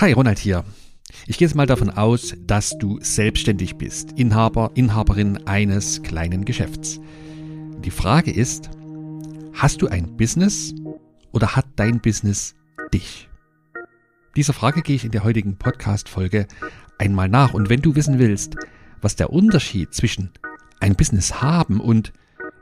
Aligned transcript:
Hi, 0.00 0.10
Ronald 0.10 0.40
hier. 0.40 0.64
Ich 1.28 1.38
gehe 1.38 1.46
jetzt 1.46 1.54
mal 1.54 1.68
davon 1.68 1.88
aus, 1.88 2.34
dass 2.40 2.76
du 2.78 2.98
selbstständig 3.00 3.76
bist, 3.76 4.10
Inhaber, 4.18 4.72
Inhaberin 4.74 5.46
eines 5.46 6.02
kleinen 6.02 6.44
Geschäfts. 6.44 7.00
Die 7.78 7.92
Frage 7.92 8.32
ist, 8.32 8.70
hast 9.52 9.82
du 9.82 9.86
ein 9.86 10.16
Business 10.16 10.74
oder 11.30 11.54
hat 11.54 11.66
dein 11.76 12.00
Business 12.00 12.56
dich? 12.92 13.28
Dieser 14.34 14.52
Frage 14.52 14.82
gehe 14.82 14.96
ich 14.96 15.04
in 15.04 15.12
der 15.12 15.22
heutigen 15.22 15.58
Podcast-Folge 15.58 16.48
einmal 16.98 17.28
nach. 17.28 17.54
Und 17.54 17.68
wenn 17.68 17.80
du 17.80 17.94
wissen 17.94 18.18
willst, 18.18 18.56
was 19.00 19.14
der 19.14 19.30
Unterschied 19.30 19.94
zwischen 19.94 20.32
ein 20.80 20.96
Business 20.96 21.40
haben 21.40 21.80
und 21.80 22.12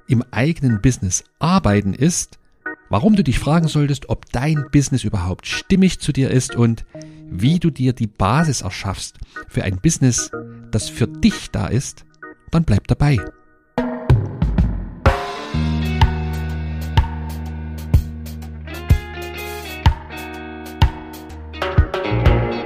im 0.06 0.22
eigenen 0.32 0.82
Business 0.82 1.24
arbeiten 1.38 1.94
ist, 1.94 2.38
warum 2.92 3.16
du 3.16 3.24
dich 3.24 3.38
fragen 3.38 3.68
solltest, 3.68 4.10
ob 4.10 4.30
dein 4.32 4.66
Business 4.70 5.02
überhaupt 5.02 5.46
stimmig 5.46 5.98
zu 6.00 6.12
dir 6.12 6.30
ist 6.30 6.54
und 6.54 6.84
wie 7.30 7.58
du 7.58 7.70
dir 7.70 7.94
die 7.94 8.06
Basis 8.06 8.60
erschaffst 8.60 9.16
für 9.48 9.64
ein 9.64 9.78
Business, 9.78 10.30
das 10.70 10.90
für 10.90 11.08
dich 11.08 11.50
da 11.50 11.68
ist, 11.68 12.04
dann 12.50 12.64
bleib 12.64 12.86
dabei. 12.88 13.16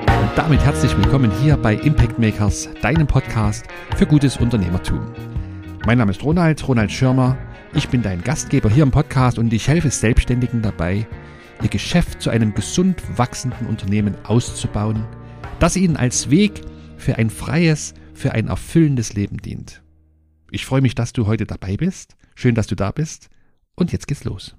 Und 0.09 0.33
damit 0.35 0.59
herzlich 0.65 0.97
willkommen 0.97 1.31
hier 1.41 1.57
bei 1.57 1.77
Impact 1.77 2.19
Makers, 2.19 2.69
deinem 2.83 3.07
Podcast 3.07 3.65
für 3.95 4.07
gutes 4.07 4.39
Unternehmertum. 4.39 5.03
Mein 5.87 5.99
Name 5.99 6.11
ist 6.11 6.25
Ronald, 6.25 6.67
Ronald 6.67 6.91
Schirmer. 6.91 7.39
Ich 7.77 7.91
bin 7.91 8.01
dein 8.01 8.25
Gastgeber 8.25 8.71
hier 8.71 8.85
im 8.85 8.91
Podcast 8.91 9.39
und 9.39 9.53
ich 9.53 9.69
helfe 9.69 9.91
Selbstständigen 9.91 10.63
dabei, 10.63 11.07
ihr 11.63 11.69
Geschäft 11.69 12.23
zu 12.23 12.31
einem 12.31 12.55
gesund 12.55 13.03
wachsenden 13.19 13.67
Unternehmen 13.67 14.17
auszubauen, 14.25 15.05
das 15.59 15.77
ihnen 15.77 15.99
als 15.99 16.31
Weg 16.31 16.63
für 16.97 17.17
ein 17.17 17.29
freies, 17.29 17.93
für 18.15 18.33
ein 18.33 18.49
erfüllendes 18.49 19.13
Leben 19.13 19.37
dient. 19.37 19.83
Ich 20.51 20.65
freue 20.65 20.81
mich, 20.81 20.95
dass 20.95 21.13
du 21.13 21.27
heute 21.27 21.45
dabei 21.45 21.77
bist. 21.77 22.17
Schön, 22.35 22.55
dass 22.55 22.67
du 22.67 22.77
da 22.77 22.93
bist. 22.93 23.29
Und 23.75 23.93
jetzt 23.93 24.09
geht's 24.09 24.25
los. 24.25 24.57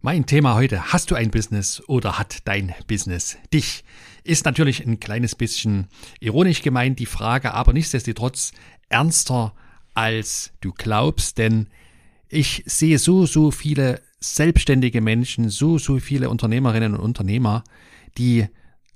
Mein 0.00 0.26
Thema 0.26 0.56
heute, 0.56 0.92
hast 0.92 1.12
du 1.12 1.14
ein 1.14 1.30
Business 1.30 1.84
oder 1.86 2.18
hat 2.18 2.48
dein 2.48 2.74
Business 2.88 3.38
dich? 3.54 3.84
Ist 4.24 4.44
natürlich 4.44 4.84
ein 4.84 4.98
kleines 4.98 5.36
bisschen 5.36 5.86
ironisch 6.18 6.62
gemeint, 6.62 6.98
die 6.98 7.06
Frage, 7.06 7.54
aber 7.54 7.72
nichtsdestotrotz 7.72 8.50
ernster 8.88 9.54
als 9.96 10.52
du 10.60 10.72
glaubst, 10.72 11.38
denn 11.38 11.68
ich 12.28 12.62
sehe 12.66 12.98
so, 12.98 13.24
so 13.26 13.50
viele 13.50 14.00
selbstständige 14.20 15.00
Menschen, 15.00 15.48
so, 15.48 15.78
so 15.78 15.98
viele 15.98 16.28
Unternehmerinnen 16.28 16.94
und 16.94 17.00
Unternehmer, 17.00 17.64
die 18.18 18.46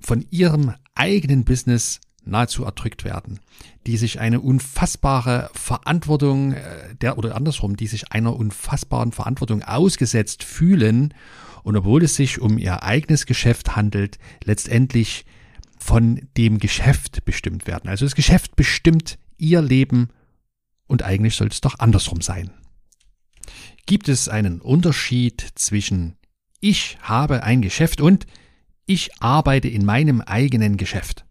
von 0.01 0.27
ihrem 0.31 0.75
eigenen 0.95 1.45
Business 1.45 2.01
nahezu 2.25 2.65
erdrückt 2.65 3.05
werden, 3.05 3.41
die 3.87 3.97
sich 3.97 4.21
eine 4.21 4.41
unfassbare 4.41 5.51
Verantwortung 5.55 6.53
äh, 6.53 6.95
der 7.01 7.17
oder 7.17 7.35
andersrum, 7.35 7.77
die 7.77 7.87
sich 7.87 8.13
einer 8.13 8.37
unfassbaren 8.37 9.13
Verantwortung 9.13 9.63
ausgesetzt 9.63 10.45
fühlen 10.45 11.15
und 11.63 11.77
obwohl 11.77 12.05
es 12.05 12.17
sich 12.17 12.41
um 12.41 12.59
ihr 12.59 12.83
eigenes 12.83 13.25
Geschäft 13.25 13.75
handelt, 13.75 14.19
letztendlich 14.45 15.25
von 15.79 16.29
dem 16.37 16.59
Geschäft 16.59 17.25
bestimmt 17.25 17.67
werden. 17.67 17.89
Also 17.89 18.05
das 18.05 18.15
Geschäft 18.15 18.55
bestimmt 18.55 19.19
ihr 19.39 19.63
Leben 19.63 20.11
und 20.91 21.03
eigentlich 21.03 21.37
soll 21.37 21.49
es 21.49 21.61
doch 21.61 21.79
andersrum 21.79 22.21
sein 22.21 22.51
gibt 23.91 24.09
es 24.09 24.29
einen 24.29 24.61
Unterschied 24.61 25.45
zwischen 25.57 26.17
ich 26.61 26.97
habe 27.01 27.43
ein 27.43 27.61
Geschäft 27.61 28.01
und 28.01 28.25
ich 28.87 29.11
arbeite 29.21 29.67
in 29.67 29.85
meinem 29.85 30.21
eigenen 30.21 30.77
Geschäft? 30.77 31.25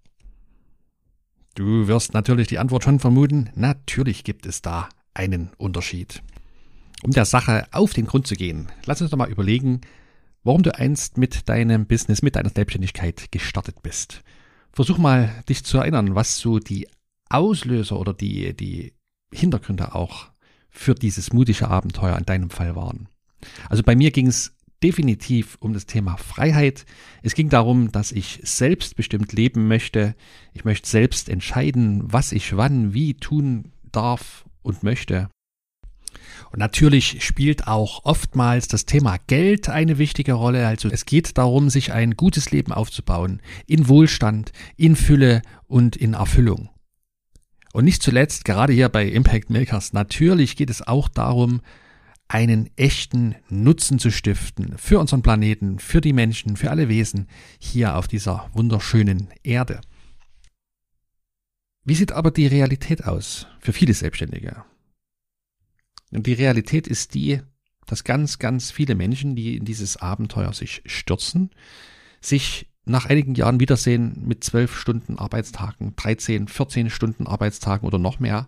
Du 1.56 1.88
wirst 1.88 2.14
natürlich 2.14 2.48
die 2.48 2.60
Antwort 2.60 2.84
schon 2.84 3.00
vermuten, 3.00 3.50
natürlich 3.56 4.26
gibt 4.26 4.46
es 4.46 4.62
da 4.62 4.90
einen 5.14 5.52
Unterschied. 5.58 6.22
Um 7.02 7.12
der 7.12 7.24
Sache 7.24 7.66
auf 7.72 7.94
den 7.94 8.08
Grund 8.08 8.28
zu 8.28 8.36
gehen, 8.36 8.68
lass 8.86 9.02
uns 9.02 9.12
doch 9.12 9.18
mal 9.18 9.32
überlegen, 9.32 9.80
warum 10.44 10.62
du 10.62 10.76
einst 10.76 11.18
mit 11.18 11.48
deinem 11.48 11.86
Business, 11.86 12.22
mit 12.22 12.36
deiner 12.36 12.50
Selbstständigkeit 12.50 13.32
gestartet 13.32 13.82
bist. 13.82 14.22
Versuch 14.74 14.98
mal, 14.98 15.34
dich 15.48 15.64
zu 15.64 15.78
erinnern, 15.78 16.14
was 16.14 16.40
so 16.40 16.60
die 16.60 16.90
Auslöser 17.30 17.98
oder 17.98 18.14
die, 18.14 18.54
die 18.54 18.92
Hintergründe 19.34 19.96
auch 19.96 20.28
für 20.70 20.96
dieses 20.96 21.34
mutige 21.34 21.68
Abenteuer 21.68 22.18
in 22.18 22.26
deinem 22.26 22.50
Fall 22.50 22.76
waren. 22.76 23.10
Also 23.70 23.84
bei 23.84 23.96
mir 23.96 24.12
ging 24.12 24.28
es 24.28 24.54
definitiv 24.84 25.58
um 25.60 25.74
das 25.74 25.86
Thema 25.86 26.18
Freiheit. 26.18 26.86
Es 27.22 27.36
ging 27.36 27.50
darum, 27.50 27.92
dass 27.92 28.12
ich 28.12 28.40
selbstbestimmt 28.44 29.34
leben 29.34 29.68
möchte. 29.68 30.16
Ich 30.54 30.64
möchte 30.64 30.90
selbst 30.90 31.30
entscheiden, 31.30 32.04
was 32.06 32.32
ich 32.32 32.56
wann, 32.56 32.94
wie 32.94 33.16
tun 33.16 33.72
darf 33.92 34.46
und 34.62 34.84
möchte. 34.84 35.30
Und 36.52 36.60
natürlich 36.60 37.24
spielt 37.24 37.68
auch 37.68 38.06
oftmals 38.06 38.68
das 38.68 38.86
Thema 38.86 39.18
Geld 39.28 39.70
eine 39.70 39.98
wichtige 39.98 40.34
Rolle. 40.34 40.66
Also 40.66 40.90
es 40.90 41.06
geht 41.06 41.38
darum, 41.38 41.70
sich 41.70 41.92
ein 41.92 42.16
gutes 42.16 42.52
Leben 42.52 42.72
aufzubauen, 42.72 43.42
in 43.68 43.88
Wohlstand, 43.88 44.52
in 44.76 44.96
Fülle 44.96 45.42
und 45.68 45.96
in 45.96 46.14
Erfüllung. 46.14 46.70
Und 47.74 47.86
nicht 47.86 48.02
zuletzt, 48.02 48.46
gerade 48.46 48.74
hier 48.74 48.90
bei 48.90 49.06
Impact 49.06 49.50
Makers, 49.50 49.94
natürlich 49.94 50.56
geht 50.56 50.70
es 50.70 50.86
auch 50.86 51.08
darum, 51.08 51.62
einen 52.28 52.70
echten 52.76 53.36
Nutzen 53.50 54.00
zu 54.00 54.12
stiften 54.12 54.78
für 54.78 55.00
unseren 55.00 55.24
Planeten, 55.24 55.80
für 55.80 56.00
die 56.00 56.14
Menschen, 56.14 56.58
für 56.58 56.70
alle 56.70 56.88
Wesen 56.88 57.28
hier 57.60 57.96
auf 57.96 58.08
dieser 58.08 58.50
wunderschönen 58.54 59.30
Erde. 59.44 59.82
Wie 61.84 61.96
sieht 61.96 62.12
aber 62.12 62.30
die 62.30 62.48
Realität 62.48 63.06
aus 63.06 63.48
für 63.60 63.74
viele 63.74 63.96
Selbstständige? 63.96 64.64
Und 66.12 66.28
die 66.28 66.34
Realität 66.34 66.88
ist 66.88 67.16
die, 67.16 67.42
dass 67.88 68.04
ganz, 68.04 68.38
ganz 68.38 68.70
viele 68.70 68.94
Menschen, 68.94 69.36
die 69.36 69.58
in 69.58 69.66
dieses 69.66 69.98
Abenteuer 69.98 70.54
sich 70.54 70.84
stürzen, 70.86 71.50
sich 72.22 72.69
nach 72.90 73.06
einigen 73.06 73.36
Jahren 73.36 73.60
Wiedersehen 73.60 74.22
mit 74.26 74.44
zwölf 74.44 74.76
Stunden 74.76 75.18
Arbeitstagen, 75.18 75.96
13, 75.96 76.48
14 76.48 76.90
Stunden 76.90 77.28
Arbeitstagen 77.28 77.88
oder 77.88 77.98
noch 77.98 78.20
mehr, 78.20 78.48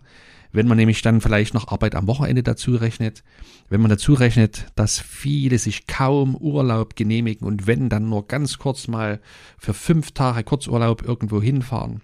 wenn 0.52 0.68
man 0.68 0.76
nämlich 0.76 1.00
dann 1.00 1.20
vielleicht 1.20 1.54
noch 1.54 1.68
Arbeit 1.68 1.94
am 1.94 2.06
Wochenende 2.06 2.42
dazu 2.42 2.74
rechnet, 2.74 3.22
wenn 3.70 3.80
man 3.80 3.88
dazu 3.88 4.12
rechnet, 4.12 4.66
dass 4.74 5.00
viele 5.00 5.58
sich 5.58 5.86
kaum 5.86 6.36
Urlaub 6.36 6.94
genehmigen 6.94 7.46
und 7.46 7.66
wenn 7.66 7.88
dann 7.88 8.08
nur 8.08 8.26
ganz 8.26 8.58
kurz 8.58 8.86
mal 8.86 9.20
für 9.58 9.72
fünf 9.72 10.10
Tage 10.12 10.44
Kurzurlaub 10.44 11.02
irgendwo 11.02 11.40
hinfahren. 11.40 12.02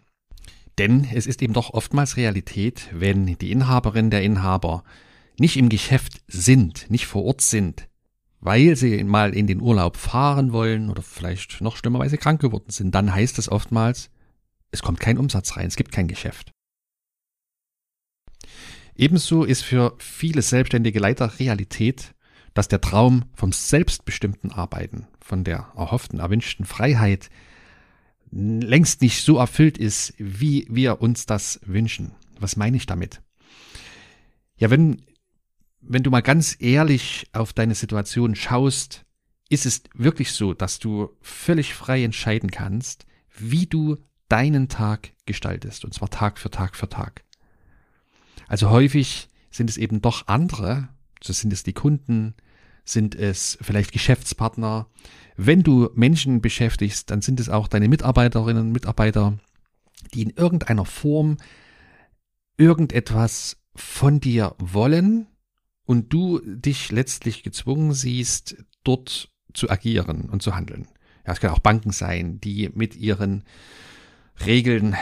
Denn 0.79 1.07
es 1.13 1.27
ist 1.27 1.43
eben 1.43 1.53
doch 1.53 1.75
oftmals 1.75 2.17
Realität, 2.17 2.89
wenn 2.93 3.37
die 3.39 3.51
Inhaberin 3.51 4.11
der 4.11 4.23
Inhaber 4.23 4.85
nicht 5.39 5.57
im 5.57 5.69
Geschäft 5.69 6.23
sind, 6.29 6.91
nicht 6.91 7.07
vor 7.07 7.25
Ort 7.25 7.43
sind, 7.43 7.89
weil 8.41 8.77
sie 8.77 9.03
mal 9.05 9.35
in 9.35 9.47
den 9.47 9.61
Urlaub 9.61 9.97
fahren 9.97 10.53
wollen 10.53 10.91
oder 10.91 11.03
vielleicht 11.03 11.61
noch 11.61 11.77
schlimmerweise 11.77 12.19
krank 12.19 12.41
geworden 12.41 12.71
sind, 12.71 12.95
dann 12.95 13.15
heißt 13.15 13.39
es 13.39 13.51
oftmals, 13.51 14.11
es 14.71 14.83
kommt 14.83 15.01
kein 15.01 15.19
Umsatz 15.19 15.57
rein, 15.57 15.67
es 15.67 15.77
gibt 15.77 15.93
kein 15.93 16.09
Geschäft. 16.09 16.53
Ebenso 18.95 19.45
ist 19.45 19.63
für 19.63 19.95
viele 19.99 20.43
selbstständige 20.43 20.99
Leiter 20.99 21.39
Realität, 21.39 22.15
dass 22.55 22.69
der 22.69 22.81
Traum 22.81 23.25
vom 23.35 23.53
selbstbestimmten 23.53 24.51
Arbeiten, 24.51 25.07
von 25.21 25.45
der 25.45 25.73
erhofften, 25.77 26.19
erwünschten 26.19 26.65
Freiheit 26.65 27.31
längst 28.31 29.01
nicht 29.01 29.23
so 29.23 29.39
erfüllt 29.39 29.79
ist, 29.79 30.15
wie 30.19 30.67
wir 30.69 31.01
uns 31.01 31.27
das 31.27 31.61
wünschen. 31.65 32.13
Was 32.41 32.57
meine 32.57 32.77
ich 32.77 32.87
damit? 32.87 33.23
Ja, 34.57 34.71
wenn 34.71 35.03
wenn 35.81 36.03
du 36.03 36.11
mal 36.11 36.23
ganz 36.23 36.57
ehrlich 36.59 37.29
auf 37.33 37.53
deine 37.53 37.75
Situation 37.75 38.35
schaust, 38.35 39.05
ist 39.49 39.67
es 39.67 39.83
wirklich 39.95 40.33
so, 40.33 40.55
dass 40.55 40.79
du 40.79 41.11
völlig 41.23 41.75
frei 41.75 42.05
entscheiden 42.05 42.51
kannst, 42.51 43.07
wie 43.37 43.67
du 43.67 43.97
deinen 44.29 44.69
Tag 44.69 45.13
gestaltest, 45.27 45.85
und 45.85 45.95
zwar 45.95 46.11
Tag 46.11 46.39
für 46.39 46.51
Tag 46.51 46.77
für 46.77 46.89
Tag. 46.89 47.25
Also 48.47 48.71
häufig 48.71 49.29
sind 49.51 49.71
es 49.71 49.77
eben 49.77 50.03
doch 50.03 50.27
andere, 50.27 50.89
so 51.23 51.33
sind 51.33 51.53
es 51.53 51.63
die 51.63 51.73
Kunden, 51.73 52.35
sind 52.85 53.15
es 53.15 53.59
vielleicht 53.61 53.93
Geschäftspartner. 53.93 54.87
Wenn 55.37 55.63
du 55.63 55.91
Menschen 55.95 56.41
beschäftigst, 56.41 57.11
dann 57.11 57.23
sind 57.23 57.41
es 57.41 57.49
auch 57.49 57.69
deine 57.69 57.89
Mitarbeiterinnen 57.89 58.67
und 58.67 58.73
Mitarbeiter, 58.73 59.39
die 60.15 60.23
in 60.23 60.31
irgendeiner 60.31 60.85
Form 60.85 61.37
irgendetwas 62.57 63.57
von 63.75 64.21
dir 64.21 64.55
wollen, 64.59 65.27
und 65.89 66.13
du 66.13 66.41
dich 66.45 66.93
letztlich 66.93 67.43
gezwungen 67.43 67.95
siehst, 67.95 68.63
dort 68.85 69.33
zu 69.55 69.71
agieren 69.71 70.29
und 70.29 70.43
zu 70.43 70.55
handeln. 70.55 70.87
Ja, 71.27 71.33
es 71.33 71.41
können 71.41 71.55
auch 71.55 71.61
Banken 71.61 71.93
sein, 71.93 72.39
die 72.43 72.69
mit 72.75 72.95
ihren 72.95 73.43
Regeln 74.45 74.97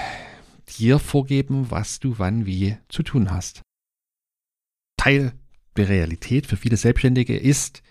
dir 0.78 1.00
vorgeben, 1.00 1.72
was 1.72 1.98
du 1.98 2.20
wann 2.20 2.46
wie 2.46 2.76
zu 2.88 3.02
tun 3.02 3.32
hast. 3.32 3.62
Teil 4.96 5.32
der 5.76 5.88
Realität 5.88 6.46
für 6.46 6.56
viele 6.56 6.76
Selbstständige 6.76 7.36
ist 7.36 7.82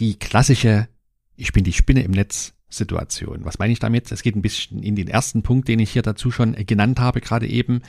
die 0.00 0.18
klassische 0.18 0.88
Ich 1.36 1.52
bin 1.52 1.62
die 1.62 1.72
Spinne 1.72 2.02
im 2.02 2.10
Netz 2.10 2.54
Situation. 2.68 3.44
Was 3.44 3.60
meine 3.60 3.72
ich 3.72 3.78
damit? 3.78 4.10
Es 4.10 4.24
geht 4.24 4.34
ein 4.34 4.42
bisschen 4.42 4.82
in 4.82 4.96
den 4.96 5.06
ersten 5.06 5.44
Punkt, 5.44 5.68
den 5.68 5.78
ich 5.78 5.92
hier 5.92 6.02
dazu 6.02 6.32
schon 6.32 6.54
genannt 6.66 6.98
habe, 6.98 7.20
gerade 7.20 7.46
eben. 7.46 7.82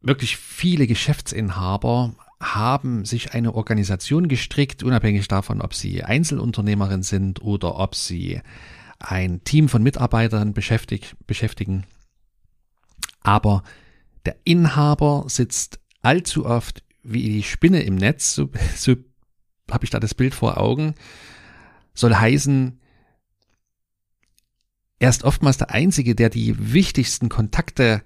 Wirklich 0.00 0.38
viele 0.38 0.86
Geschäftsinhaber 0.86 2.16
haben 2.40 3.04
sich 3.04 3.32
eine 3.32 3.54
Organisation 3.54 4.28
gestrickt, 4.28 4.82
unabhängig 4.82 5.26
davon, 5.28 5.62
ob 5.62 5.74
sie 5.74 6.04
Einzelunternehmerin 6.04 7.02
sind 7.02 7.40
oder 7.42 7.76
ob 7.76 7.94
sie 7.94 8.40
ein 8.98 9.42
Team 9.44 9.68
von 9.68 9.82
Mitarbeitern 9.82 10.52
beschäftigen. 10.52 11.84
Aber 13.20 13.62
der 14.26 14.36
Inhaber 14.44 15.24
sitzt 15.28 15.80
allzu 16.02 16.46
oft 16.46 16.82
wie 17.02 17.22
die 17.22 17.42
Spinne 17.42 17.82
im 17.82 17.94
Netz, 17.96 18.34
so, 18.34 18.50
so 18.76 18.96
habe 19.70 19.84
ich 19.84 19.90
da 19.90 20.00
das 20.00 20.14
Bild 20.14 20.34
vor 20.34 20.58
Augen, 20.58 20.94
soll 21.94 22.14
heißen, 22.14 22.80
er 24.98 25.10
ist 25.10 25.24
oftmals 25.24 25.58
der 25.58 25.70
Einzige, 25.70 26.14
der 26.14 26.30
die 26.30 26.72
wichtigsten 26.72 27.28
Kontakte 27.28 28.02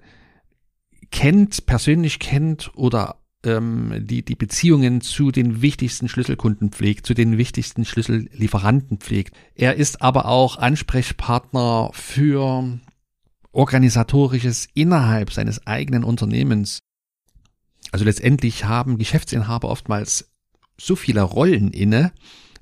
kennt, 1.09 1.65
persönlich 1.65 2.19
kennt 2.19 2.71
oder 2.75 3.20
die, 3.43 4.23
die 4.23 4.35
Beziehungen 4.35 5.01
zu 5.01 5.31
den 5.31 5.61
wichtigsten 5.61 6.07
Schlüsselkunden 6.07 6.69
pflegt, 6.69 7.07
zu 7.07 7.15
den 7.15 7.37
wichtigsten 7.39 7.85
Schlüssellieferanten 7.85 8.99
pflegt. 8.99 9.35
Er 9.55 9.75
ist 9.75 10.01
aber 10.01 10.25
auch 10.25 10.57
Ansprechpartner 10.57 11.89
für 11.93 12.79
organisatorisches 13.51 14.67
innerhalb 14.73 15.31
seines 15.31 15.65
eigenen 15.65 16.03
Unternehmens. 16.03 16.79
Also 17.91 18.05
letztendlich 18.05 18.65
haben 18.65 18.97
Geschäftsinhaber 18.97 19.69
oftmals 19.69 20.31
so 20.79 20.95
viele 20.95 21.21
Rollen 21.21 21.71
inne, 21.71 22.11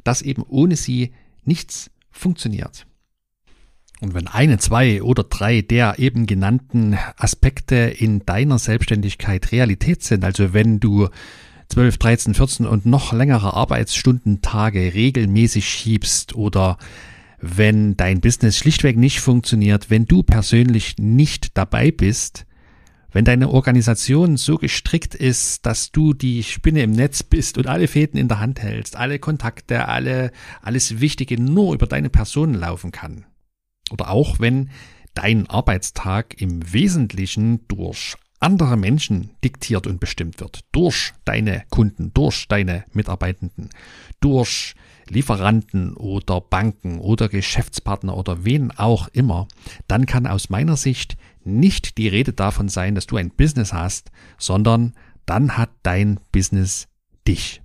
dass 0.03 0.21
eben 0.21 0.43
ohne 0.43 0.75
sie 0.75 1.13
nichts 1.43 1.91
funktioniert. 2.09 2.87
Und 4.01 4.13
wenn 4.13 4.27
eine, 4.27 4.57
zwei 4.59 5.03
oder 5.03 5.23
drei 5.23 5.61
der 5.61 5.99
eben 5.99 6.25
genannten 6.25 6.97
Aspekte 7.17 7.75
in 7.75 8.25
deiner 8.25 8.57
Selbstständigkeit 8.57 9.51
Realität 9.51 10.03
sind, 10.03 10.23
also 10.23 10.53
wenn 10.53 10.79
du 10.79 11.09
12, 11.67 11.97
13, 11.97 12.33
14 12.33 12.65
und 12.65 12.85
noch 12.85 13.13
längere 13.13 13.53
Arbeitsstundentage 13.53 14.93
regelmäßig 14.93 15.67
schiebst 15.67 16.35
oder 16.35 16.77
wenn 17.41 17.95
dein 17.95 18.21
Business 18.21 18.57
schlichtweg 18.57 18.97
nicht 18.97 19.19
funktioniert, 19.19 19.89
wenn 19.89 20.05
du 20.05 20.23
persönlich 20.23 20.95
nicht 20.97 21.57
dabei 21.57 21.91
bist, 21.91 22.45
wenn 23.11 23.25
deine 23.25 23.49
Organisation 23.49 24.37
so 24.37 24.57
gestrickt 24.57 25.15
ist, 25.15 25.65
dass 25.65 25.91
du 25.91 26.13
die 26.13 26.43
Spinne 26.43 26.83
im 26.83 26.91
Netz 26.91 27.23
bist 27.23 27.57
und 27.57 27.67
alle 27.67 27.87
Fäden 27.87 28.19
in 28.19 28.27
der 28.27 28.39
Hand 28.39 28.61
hältst, 28.61 28.95
alle 28.95 29.19
Kontakte, 29.19 29.87
alle, 29.87 30.31
alles 30.61 30.99
Wichtige 30.99 31.41
nur 31.41 31.73
über 31.73 31.87
deine 31.87 32.09
Person 32.09 32.53
laufen 32.53 32.91
kann, 32.91 33.25
oder 33.91 34.09
auch 34.09 34.39
wenn 34.39 34.69
dein 35.13 35.49
Arbeitstag 35.49 36.39
im 36.39 36.71
Wesentlichen 36.71 37.67
durch 37.67 38.15
andere 38.39 38.77
Menschen 38.77 39.31
diktiert 39.43 39.87
und 39.87 39.99
bestimmt 39.99 40.39
wird. 40.39 40.61
Durch 40.71 41.13
deine 41.25 41.63
Kunden, 41.69 42.13
durch 42.13 42.47
deine 42.47 42.85
Mitarbeitenden, 42.93 43.69
durch 44.21 44.75
Lieferanten 45.09 45.93
oder 45.95 46.39
Banken 46.39 46.99
oder 46.99 47.27
Geschäftspartner 47.29 48.15
oder 48.15 48.45
wen 48.45 48.71
auch 48.71 49.07
immer, 49.09 49.47
dann 49.87 50.05
kann 50.05 50.27
aus 50.27 50.49
meiner 50.49 50.77
Sicht 50.77 51.17
nicht 51.43 51.97
die 51.97 52.07
Rede 52.07 52.33
davon 52.33 52.69
sein, 52.69 52.95
dass 52.95 53.07
du 53.07 53.17
ein 53.17 53.31
Business 53.31 53.73
hast, 53.73 54.11
sondern 54.37 54.93
dann 55.25 55.57
hat 55.57 55.71
dein 55.83 56.19
Business 56.31 56.87
dich. 57.27 57.61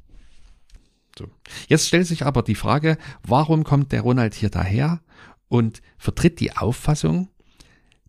So. 1.18 1.28
Jetzt 1.68 1.88
stellt 1.88 2.06
sich 2.06 2.26
aber 2.26 2.42
die 2.42 2.54
Frage, 2.54 2.98
warum 3.22 3.62
kommt 3.62 3.92
der 3.92 4.00
Ronald 4.00 4.34
hier 4.34 4.50
daher 4.50 5.00
und 5.48 5.82
vertritt 5.98 6.40
die 6.40 6.56
Auffassung, 6.56 7.28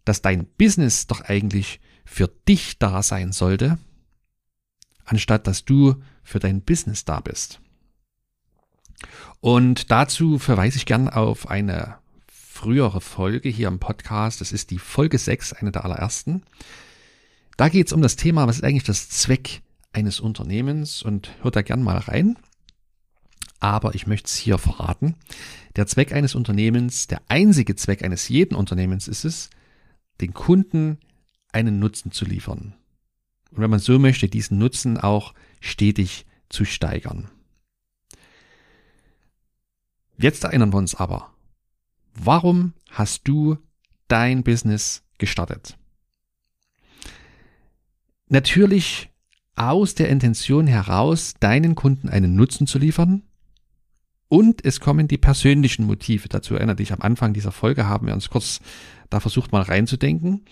dass 0.04 0.22
dein 0.22 0.46
Business 0.46 1.08
doch 1.08 1.22
eigentlich 1.22 1.80
für 2.06 2.28
dich 2.48 2.78
da 2.78 3.02
sein 3.02 3.32
sollte, 3.32 3.78
anstatt 5.04 5.48
dass 5.48 5.66
du 5.66 5.96
für 6.24 6.40
dein 6.40 6.62
Business 6.62 7.06
da 7.06 7.20
bist. 7.20 7.60
Und 9.42 9.92
dazu 9.92 10.40
verweise 10.40 10.78
ich 10.78 10.86
gern 10.86 11.10
auf 11.10 11.50
eine 11.50 11.98
frühere 12.28 13.02
Folge 13.02 13.50
hier 13.50 13.68
im 13.68 13.80
Podcast. 13.80 14.42
Das 14.42 14.52
ist 14.52 14.72
die 14.72 14.80
Folge 14.80 15.18
6, 15.18 15.54
eine 15.54 15.72
der 15.72 15.84
allerersten. 15.84 16.44
Da 17.58 17.70
geht 17.70 17.88
es 17.88 17.94
um 17.94 18.02
das 18.02 18.16
Thema, 18.16 18.48
was 18.48 18.58
ist 18.58 18.64
eigentlich 18.64 18.84
das 18.84 19.10
Zweck 19.10 19.62
eines 19.94 20.20
Unternehmens 20.20 21.04
und 21.04 21.32
hört 21.42 21.56
da 21.56 21.62
gern 21.62 21.84
mal 21.84 21.98
rein 21.98 22.38
aber 23.60 23.96
ich 23.96 24.08
möchte 24.08 24.28
es 24.28 24.36
hier 24.36 24.58
verraten. 24.58 25.16
Der 25.76 25.88
Zweck 25.88 26.14
eines 26.14 26.36
Unternehmens, 26.36 27.08
der 27.08 27.22
einzige 27.28 27.76
Zweck 27.76 28.04
eines 28.04 28.30
jeden 28.30 28.56
Unternehmens 28.56 29.08
ist 29.08 29.26
es, 29.26 29.50
den 30.22 30.34
Kunden 30.34 31.00
einen 31.52 31.80
Nutzen 31.80 32.12
zu 32.12 32.26
liefern. 32.26 32.76
Und 33.52 33.62
wenn 33.62 33.70
man 33.70 33.80
so 33.80 34.00
möchte, 34.00 34.28
diesen 34.28 34.58
Nutzen 34.58 34.98
auch 34.98 35.34
stetig 35.60 36.26
zu 36.50 36.66
steigern. 36.66 37.30
Jetzt 40.18 40.44
erinnern 40.44 40.72
wir 40.72 40.78
uns 40.78 40.96
aber, 40.96 41.34
warum 42.14 42.74
hast 42.90 43.28
du 43.28 43.58
dein 44.08 44.44
Business 44.44 45.04
gestartet? 45.18 45.78
Natürlich 48.28 49.10
aus 49.56 49.96
der 49.96 50.10
Intention 50.10 50.68
heraus, 50.68 51.34
deinen 51.40 51.76
Kunden 51.76 52.10
einen 52.10 52.36
Nutzen 52.36 52.68
zu 52.68 52.80
liefern 52.80 53.24
und 54.28 54.66
es 54.66 54.80
kommen 54.80 55.08
die 55.08 55.18
persönlichen 55.18 55.86
Motive. 55.86 56.28
Dazu 56.30 56.56
erinnere 56.56 56.78
dich, 56.78 56.92
am 56.92 57.02
Anfang 57.02 57.34
dieser 57.34 57.52
Folge 57.52 57.88
haben 57.88 58.08
wir 58.08 58.14
uns 58.14 58.30
kurz 58.30 58.60
da 59.10 59.20
versucht 59.20 59.52
mal 59.52 59.62
reinzudenken. 59.62 60.46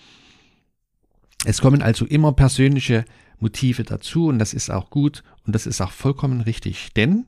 Es 1.44 1.60
kommen 1.60 1.82
also 1.82 2.06
immer 2.06 2.32
persönliche 2.32 3.04
Motive 3.38 3.84
dazu 3.84 4.28
und 4.28 4.38
das 4.38 4.54
ist 4.54 4.70
auch 4.70 4.90
gut 4.90 5.22
und 5.44 5.54
das 5.54 5.66
ist 5.66 5.80
auch 5.80 5.90
vollkommen 5.90 6.40
richtig. 6.40 6.92
Denn 6.94 7.26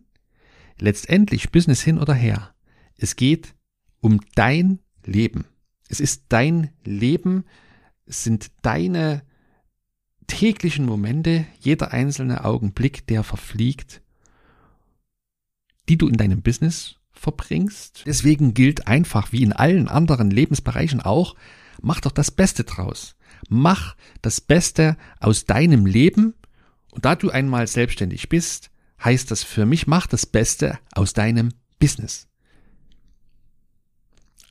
letztendlich, 0.78 1.50
Business 1.50 1.82
hin 1.82 1.98
oder 1.98 2.14
her, 2.14 2.54
es 2.96 3.16
geht 3.16 3.54
um 4.00 4.20
dein 4.34 4.78
Leben. 5.04 5.46
Es 5.88 6.00
ist 6.00 6.24
dein 6.28 6.70
Leben, 6.84 7.44
es 8.06 8.24
sind 8.24 8.50
deine 8.62 9.22
täglichen 10.26 10.86
Momente, 10.86 11.46
jeder 11.60 11.92
einzelne 11.92 12.44
Augenblick, 12.44 13.06
der 13.06 13.22
verfliegt 13.22 14.02
die 15.88 15.98
du 15.98 16.08
in 16.08 16.16
deinem 16.16 16.42
Business 16.42 16.96
verbringst. 17.12 18.02
Deswegen 18.06 18.54
gilt 18.54 18.86
einfach, 18.86 19.32
wie 19.32 19.42
in 19.42 19.52
allen 19.52 19.88
anderen 19.88 20.30
Lebensbereichen 20.30 21.00
auch, 21.00 21.34
mach 21.80 22.00
doch 22.00 22.12
das 22.12 22.30
Beste 22.30 22.64
draus. 22.64 23.16
Mach 23.48 23.96
das 24.22 24.40
Beste 24.40 24.96
aus 25.20 25.44
deinem 25.44 25.86
Leben. 25.86 26.34
Und 26.92 27.04
da 27.04 27.14
du 27.16 27.30
einmal 27.30 27.66
selbstständig 27.66 28.28
bist, 28.28 28.70
heißt 29.02 29.30
das 29.30 29.42
für 29.42 29.66
mich, 29.66 29.86
mach 29.86 30.06
das 30.06 30.26
Beste 30.26 30.78
aus 30.92 31.12
deinem 31.12 31.50
Business. 31.78 32.28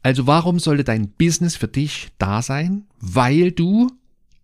Also 0.04 0.27
warum 0.27 0.60
sollte 0.60 0.84
dein 0.84 1.10
Business 1.10 1.56
für 1.56 1.68
dich 1.68 2.10
da 2.20 2.42
sein? 2.44 2.86
Weil 3.00 3.51
du 3.51 3.89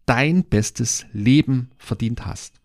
dein 0.08 0.44
bestes 0.44 1.06
Leben 1.14 1.70
verdient 1.78 2.26
hast. 2.26 2.61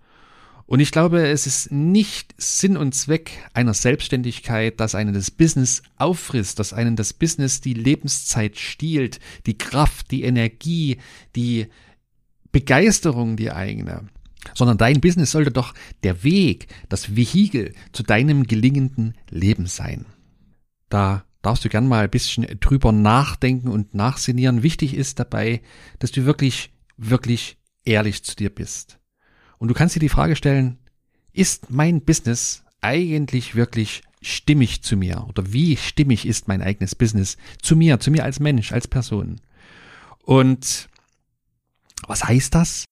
Und 0.66 0.80
ich 0.80 0.90
glaube, 0.90 1.28
es 1.28 1.46
ist 1.46 1.70
nicht 1.70 2.35
Sinn 2.38 2.76
und 2.76 2.92
Zweck 2.92 3.30
einer 3.54 3.73
Selbstständigkeit, 3.73 4.80
dass 4.80 4.96
einen 4.96 5.14
das 5.14 5.30
Business 5.30 5.82
auffrisst, 5.96 6.58
dass 6.58 6.73
einen 6.73 6.96
das 6.96 7.12
Business 7.12 7.61
die 7.61 7.75
Lebenszeit 7.75 8.58
stiehlt, 8.58 9.20
die 9.46 9.56
Kraft, 9.56 10.11
die 10.11 10.25
Energie, 10.25 10.99
die 11.37 11.68
Begeisterung, 12.50 13.37
die 13.37 13.52
eigene. 13.52 14.08
Sondern 14.54 14.78
dein 14.78 15.00
Business 15.00 15.30
sollte 15.30 15.52
doch 15.52 15.73
der 16.02 16.25
Weg, 16.25 16.66
das 16.88 17.14
Vehikel 17.14 17.73
zu 17.92 18.02
deinem 18.02 18.44
gelingenden 18.44 19.14
Leben 19.30 19.66
sein. 19.66 20.04
Da 20.88 21.25
darfst 21.42 21.64
du 21.64 21.68
gern 21.68 21.87
mal 21.87 22.04
ein 22.04 22.11
bisschen 22.11 22.44
drüber 22.58 22.90
nachdenken 22.90 23.68
und 23.68 23.94
nachsinieren. 23.94 24.64
Wichtig 24.64 24.94
ist 24.94 25.20
dabei, 25.20 25.62
dass 26.00 26.11
du 26.11 26.25
wirklich, 26.25 26.70
wirklich 26.96 27.56
ehrlich 27.85 28.25
zu 28.25 28.35
dir 28.35 28.50
bist. 28.50 28.99
Und 29.58 29.68
du 29.68 29.75
kannst 29.75 29.94
dir 29.94 30.00
die 30.00 30.08
Frage 30.08 30.36
stellen, 30.36 30.78
ist 31.32 31.70
mein 31.70 32.00
Business 32.00 32.64
eigentlich 32.80 33.54
wirklich 33.54 34.02
stimmig 34.22 34.82
zu 34.82 34.96
mir? 34.96 35.26
Oder 35.28 35.52
wie 35.52 35.76
stimmig 35.76 36.26
ist 36.26 36.48
mein 36.48 36.62
eigenes 36.62 36.94
Business 36.94 37.36
zu 37.62 37.76
mir, 37.76 38.00
zu 38.00 38.10
mir 38.10 38.25
als 38.25 38.40
Mensch, 38.40 38.72
als 38.72 38.88
Person? 38.88 39.40
Und 40.22 40.88
was 42.06 42.25
heißt 42.25 42.54
das? 42.54 42.84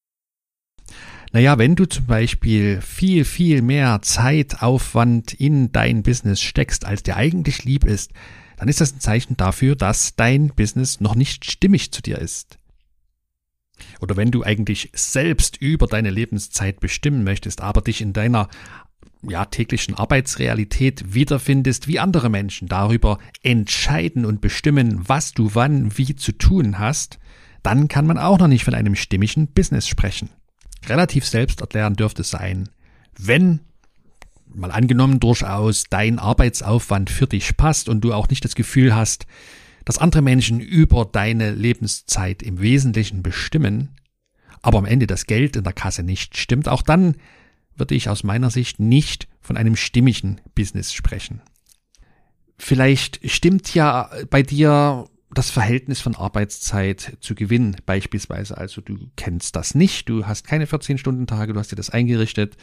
Naja, 1.33 1.59
wenn 1.59 1.75
du 1.75 1.87
zum 1.87 2.07
Beispiel 2.07 2.81
viel, 2.81 3.25
viel 3.25 3.61
mehr 3.61 4.01
Zeitaufwand 4.03 5.35
in 5.35 5.73
dein 5.73 6.05
Business 6.05 6.41
steckst, 6.41 6.85
als 6.85 7.03
dir 7.03 7.17
eigentlich 7.17 7.65
lieb 7.65 7.85
ist, 7.85 8.13
dann 8.57 8.69
ist 8.69 8.81
das 8.81 8.93
ein 8.93 9.01
Zeichen 9.01 9.37
dafür, 9.37 9.75
dass 9.75 10.15
dein 10.15 10.49
Business 10.49 11.01
noch 11.01 11.17
nicht 11.17 11.45
stimmig 11.45 11.91
zu 11.91 12.03
dir 12.03 12.19
ist. 12.19 12.59
Oder 14.01 14.17
wenn 14.17 14.31
du 14.31 14.43
eigentlich 14.43 14.91
selbst 14.95 15.57
über 15.57 15.87
deine 15.87 16.11
Lebenszeit 16.11 16.81
bestimmen 16.81 17.25
möchtest, 17.25 17.61
aber 17.61 17.81
dich 17.81 18.01
in 18.01 18.13
deiner 18.13 18.49
ja, 19.23 19.45
täglichen 19.47 19.95
Arbeitsrealität 19.95 21.15
wiederfindest, 21.15 21.89
wie 21.89 21.99
andere 21.99 22.29
Menschen 22.29 22.69
darüber 22.69 23.19
entscheiden 23.43 24.25
und 24.25 24.41
bestimmen, 24.41 25.09
was 25.09 25.33
du 25.33 25.55
wann 25.55 25.97
wie 25.97 26.15
zu 26.15 26.33
tun 26.33 26.79
hast, 26.79 27.19
dann 27.63 27.89
kann 27.89 28.07
man 28.07 28.19
auch 28.19 28.39
noch 28.39 28.49
nicht 28.49 28.65
von 28.65 28.75
einem 28.75 28.95
stimmigen 28.95 29.49
Business 29.49 29.89
sprechen. 29.89 30.31
Relativ 30.87 31.27
selbsterklärend 31.27 31.99
dürfte 31.99 32.23
es 32.23 32.31
sein, 32.31 32.69
wenn 33.19 33.61
mal 34.47 34.71
angenommen 34.71 35.19
durchaus 35.19 35.85
dein 35.89 36.19
Arbeitsaufwand 36.19 37.11
für 37.11 37.27
dich 37.27 37.57
passt 37.57 37.89
und 37.89 38.03
du 38.03 38.13
auch 38.13 38.29
nicht 38.29 38.45
das 38.45 38.55
Gefühl 38.55 38.95
hast, 38.95 39.27
dass 39.85 39.99
andere 39.99 40.23
Menschen 40.23 40.61
über 40.61 41.05
deine 41.05 41.53
Lebenszeit 41.53 42.43
im 42.43 42.61
Wesentlichen 42.61 43.23
bestimmen, 43.23 43.91
aber 44.63 44.79
am 44.79 44.87
Ende 44.87 45.07
das 45.07 45.27
Geld 45.27 45.57
in 45.57 45.65
der 45.65 45.73
Kasse 45.73 46.03
nicht 46.03 46.37
stimmt, 46.37 46.69
auch 46.69 46.83
dann 46.83 47.17
würde 47.77 47.95
ich 47.95 48.09
aus 48.09 48.25
meiner 48.25 48.51
Sicht 48.51 48.81
nicht 48.81 49.29
von 49.41 49.57
einem 49.57 49.77
stimmigen 49.77 50.41
Business 50.55 50.93
sprechen. 50.93 51.43
Vielleicht 52.57 53.29
stimmt 53.31 53.75
ja 53.75 54.11
bei 54.31 54.43
dir 54.43 55.07
das 55.35 55.51
Verhältnis 55.51 56.01
von 56.01 56.15
Arbeitszeit 56.15 57.19
zu 57.21 57.35
Gewinn 57.35 57.77
beispielsweise. 57.85 58.57
Also 58.57 58.81
du 58.81 59.11
kennst 59.17 59.57
das 59.57 59.75
nicht, 59.75 60.09
du 60.09 60.27
hast 60.27 60.47
keine 60.47 60.67
14-Stunden-Tage, 60.67 61.53
du 61.53 61.59
hast 61.59 61.73
dir 61.73 61.77
das 61.77 61.91
eingerichtet 61.91 62.57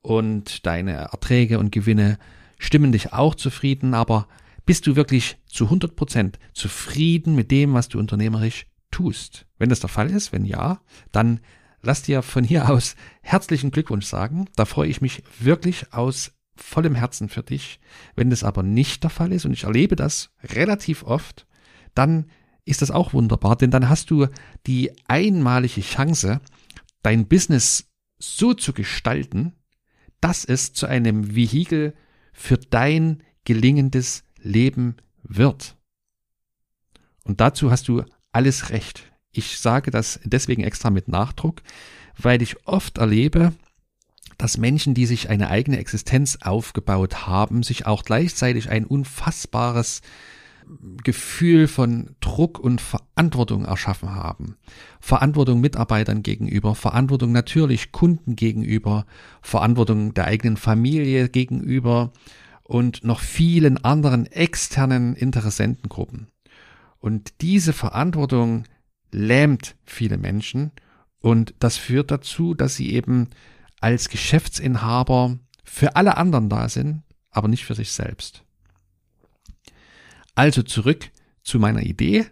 und 0.00 0.66
deine 0.66 0.92
Erträge 0.92 1.58
und 1.58 1.72
Gewinne 1.72 2.18
stimmen 2.58 2.92
dich 2.92 3.12
auch 3.12 3.34
zufrieden, 3.34 3.92
aber 3.92 4.26
bist 4.66 4.86
du 4.86 4.96
wirklich 4.96 5.38
zu 5.46 5.64
100 5.64 5.96
Prozent 5.96 6.38
zufrieden 6.52 7.34
mit 7.34 7.50
dem, 7.50 7.72
was 7.72 7.88
du 7.88 7.98
unternehmerisch 7.98 8.66
tust? 8.90 9.46
Wenn 9.58 9.70
das 9.70 9.80
der 9.80 9.88
Fall 9.88 10.10
ist, 10.10 10.32
wenn 10.32 10.44
ja, 10.44 10.80
dann 11.12 11.40
lass 11.82 12.02
dir 12.02 12.22
von 12.22 12.44
hier 12.44 12.68
aus 12.68 12.96
herzlichen 13.22 13.70
Glückwunsch 13.70 14.06
sagen. 14.06 14.46
Da 14.56 14.64
freue 14.64 14.88
ich 14.88 15.00
mich 15.00 15.22
wirklich 15.38 15.92
aus 15.92 16.32
vollem 16.56 16.94
Herzen 16.94 17.28
für 17.28 17.42
dich. 17.42 17.80
Wenn 18.14 18.30
das 18.30 18.44
aber 18.44 18.62
nicht 18.62 19.02
der 19.02 19.10
Fall 19.10 19.32
ist, 19.32 19.44
und 19.44 19.52
ich 19.52 19.64
erlebe 19.64 19.94
das 19.94 20.30
relativ 20.42 21.04
oft, 21.04 21.46
dann 21.94 22.26
ist 22.64 22.82
das 22.82 22.90
auch 22.90 23.12
wunderbar, 23.12 23.56
denn 23.56 23.70
dann 23.70 23.88
hast 23.88 24.10
du 24.10 24.26
die 24.66 24.90
einmalige 25.06 25.82
Chance, 25.82 26.40
dein 27.02 27.28
Business 27.28 27.88
so 28.18 28.54
zu 28.54 28.72
gestalten, 28.72 29.52
dass 30.20 30.44
es 30.44 30.72
zu 30.72 30.86
einem 30.86 31.36
Vehikel 31.36 31.94
für 32.32 32.58
dein 32.58 33.22
gelingendes 33.44 34.24
Leben 34.40 34.96
wird. 35.22 35.76
Und 37.24 37.40
dazu 37.40 37.70
hast 37.70 37.88
du 37.88 38.04
alles 38.32 38.70
Recht. 38.70 39.12
Ich 39.32 39.58
sage 39.58 39.90
das 39.90 40.20
deswegen 40.24 40.62
extra 40.64 40.90
mit 40.90 41.08
Nachdruck, 41.08 41.62
weil 42.16 42.40
ich 42.40 42.66
oft 42.66 42.98
erlebe, 42.98 43.52
dass 44.38 44.58
Menschen, 44.58 44.94
die 44.94 45.06
sich 45.06 45.28
eine 45.30 45.48
eigene 45.48 45.78
Existenz 45.78 46.38
aufgebaut 46.42 47.26
haben, 47.26 47.62
sich 47.62 47.86
auch 47.86 48.04
gleichzeitig 48.04 48.70
ein 48.70 48.84
unfassbares 48.84 50.02
Gefühl 51.04 51.68
von 51.68 52.16
Druck 52.20 52.58
und 52.58 52.80
Verantwortung 52.80 53.64
erschaffen 53.64 54.14
haben. 54.14 54.56
Verantwortung 55.00 55.60
Mitarbeitern 55.60 56.22
gegenüber, 56.22 56.74
Verantwortung 56.74 57.32
natürlich 57.32 57.92
Kunden 57.92 58.36
gegenüber, 58.36 59.06
Verantwortung 59.42 60.12
der 60.14 60.24
eigenen 60.24 60.56
Familie 60.56 61.28
gegenüber 61.28 62.12
und 62.66 63.04
noch 63.04 63.20
vielen 63.20 63.82
anderen 63.84 64.26
externen 64.26 65.14
Interessentengruppen. 65.14 66.28
Und 66.98 67.40
diese 67.40 67.72
Verantwortung 67.72 68.64
lähmt 69.12 69.76
viele 69.84 70.18
Menschen 70.18 70.72
und 71.20 71.54
das 71.60 71.76
führt 71.76 72.10
dazu, 72.10 72.54
dass 72.54 72.76
sie 72.76 72.92
eben 72.92 73.30
als 73.80 74.08
Geschäftsinhaber 74.08 75.38
für 75.64 75.96
alle 75.96 76.16
anderen 76.16 76.48
da 76.48 76.68
sind, 76.68 77.02
aber 77.30 77.48
nicht 77.48 77.64
für 77.64 77.74
sich 77.74 77.92
selbst. 77.92 78.42
Also 80.34 80.62
zurück 80.62 81.10
zu 81.42 81.58
meiner 81.58 81.82
Idee. 81.82 82.26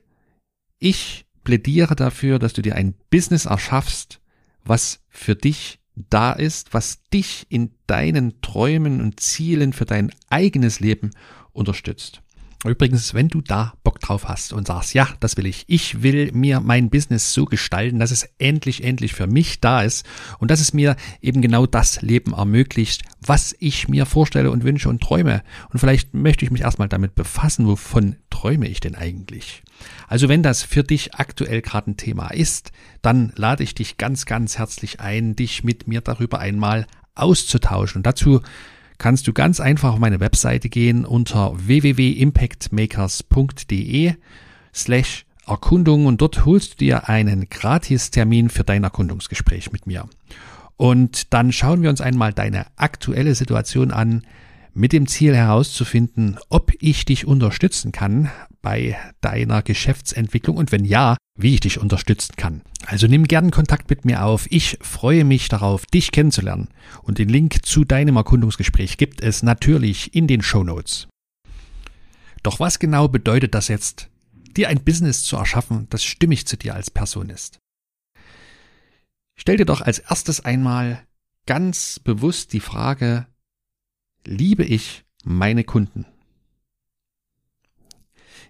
Ich 0.79 1.27
plädiere 1.45 1.95
dafür, 1.95 2.39
dass 2.39 2.55
du 2.55 2.63
dir 2.63 2.75
ein 2.75 2.95
Business 3.11 3.45
erschaffst, 3.45 4.21
was 4.65 5.01
für 5.09 5.37
dich 5.37 5.79
da 5.97 6.33
ist, 6.33 6.75
was 6.75 7.03
dich 7.13 7.47
in 7.49 7.71
deinen 7.87 8.41
Träumen 8.41 9.01
und 9.01 9.21
Zielen 9.21 9.73
für 9.73 9.85
dein 9.85 10.11
eigenes 10.29 10.81
Leben 10.81 11.11
unterstützt. 11.53 12.23
Übrigens, 12.65 13.15
wenn 13.15 13.29
du 13.29 13.41
da 13.41 13.75
drauf 14.09 14.29
hast 14.29 14.53
und 14.53 14.67
sagst, 14.67 14.95
ja, 14.95 15.09
das 15.21 15.37
will 15.37 15.47
ich, 15.47 15.65
ich 15.67 16.03
will 16.03 16.31
mir 16.33 16.61
mein 16.61 16.91
Business 16.91 17.33
so 17.33 17.45
gestalten, 17.45 17.99
dass 17.99 18.11
es 18.11 18.29
endlich, 18.39 18.85
endlich 18.85 19.15
für 19.15 19.27
mich 19.27 19.61
da 19.61 19.83
ist 19.83 20.07
und 20.39 20.51
dass 20.51 20.61
es 20.61 20.73
mir 20.73 20.97
eben 21.21 21.43
genau 21.43 21.67
das 21.67 22.03
Leben 22.03 22.33
ermöglicht, 22.33 23.03
was 23.21 23.55
ich 23.59 23.89
mir 23.89 24.07
vorstelle 24.07 24.51
und 24.51 24.65
wünsche 24.65 24.89
und 24.89 25.03
träume. 25.03 25.43
Und 25.71 25.79
vielleicht 25.79 26.15
möchte 26.15 26.45
ich 26.45 26.51
mich 26.51 26.63
erstmal 26.63 26.89
damit 26.89 27.15
befassen, 27.15 27.67
wovon 27.67 28.17
träume 28.31 28.69
ich 28.69 28.81
denn 28.81 28.95
eigentlich? 28.95 29.63
Also 30.07 30.29
wenn 30.29 30.43
das 30.43 30.63
für 30.63 30.85
dich 30.85 31.15
aktuell 31.15 31.63
gerade 31.63 31.91
ein 31.91 31.97
Thema 31.97 32.29
ist, 32.29 32.73
dann 33.03 33.33
lade 33.37 33.63
ich 33.63 33.75
dich 33.75 33.97
ganz, 33.97 34.27
ganz 34.27 34.59
herzlich 34.59 35.01
ein, 35.01 35.37
dich 35.37 35.65
mit 35.65 35.89
mir 35.89 36.01
darüber 36.01 36.39
einmal 36.39 36.87
auszutauschen. 37.15 38.01
Und 38.01 38.07
dazu 38.07 38.41
kannst 38.99 39.27
du 39.27 39.33
ganz 39.33 39.61
einfach 39.61 39.95
auf 39.95 39.99
meine 39.99 40.21
Webseite 40.21 40.69
gehen 40.69 41.05
unter 41.05 41.55
www.impactmakers.de 41.67 44.15
slash 44.75 45.25
Erkundung 45.47 46.07
und 46.07 46.21
dort 46.21 46.47
holst 46.47 46.75
du 46.75 46.77
dir 46.79 47.09
einen 47.09 47.49
Gratistermin 47.51 48.49
für 48.49 48.65
dein 48.65 48.85
Erkundungsgespräch 48.85 49.73
mit 49.73 49.87
mir. 49.87 50.09
Und 50.77 51.33
dann 51.33 51.53
schauen 51.53 51.83
wir 51.83 51.91
uns 51.91 52.01
einmal 52.01 52.33
deine 52.33 52.67
aktuelle 52.77 53.35
Situation 53.35 53.91
an, 53.91 54.23
mit 54.73 54.93
dem 54.93 55.07
Ziel 55.07 55.37
herauszufinden, 55.37 56.39
ob 56.49 56.73
ich 56.81 57.05
dich 57.05 57.27
unterstützen 57.27 57.93
kann 57.93 58.31
bei 58.61 58.97
deiner 59.21 59.63
Geschäftsentwicklung 59.63 60.57
und 60.57 60.73
wenn 60.73 60.85
ja, 60.85 61.17
wie 61.37 61.55
ich 61.55 61.61
dich 61.61 61.79
unterstützen 61.79 62.37
kann. 62.37 62.63
Also 62.87 63.07
nimm 63.07 63.25
gern 63.27 63.51
Kontakt 63.51 63.91
mit 63.91 64.05
mir 64.05 64.25
auf. 64.25 64.47
Ich 64.51 64.79
freue 64.81 65.25
mich 65.25 65.49
darauf, 65.49 65.85
dich 65.87 66.13
kennenzulernen. 66.13 66.69
Und 67.03 67.19
den 67.19 67.29
Link 67.29 67.67
zu 67.67 67.85
deinem 67.85 68.17
Erkundungsgespräch 68.17 68.97
gibt 68.99 69.21
es 69.21 69.43
natürlich 69.43 70.15
in 70.15 70.27
den 70.27 70.43
Show 70.43 70.63
Notes. 70.63 71.09
Doch 72.43 72.61
was 72.61 72.79
genau 72.79 73.09
bedeutet 73.09 73.55
das 73.55 73.69
jetzt, 73.69 74.11
dir 74.57 74.69
ein 74.69 74.85
Business 74.85 75.25
zu 75.25 75.37
erschaffen, 75.37 75.89
das 75.91 76.05
stimmig 76.05 76.47
zu 76.47 76.57
dir 76.57 76.75
als 76.75 76.91
Person 76.91 77.31
ist? 77.31 77.59
Stell 79.37 79.57
dir 79.57 79.67
doch 79.67 79.81
als 79.81 79.99
erstes 79.99 80.45
einmal 80.45 81.05
ganz 81.47 81.99
bewusst 81.99 82.53
die 82.53 82.61
Frage, 82.61 83.27
liebe 84.25 84.65
ich 84.65 85.05
meine 85.25 85.65
Kunden? 85.65 86.07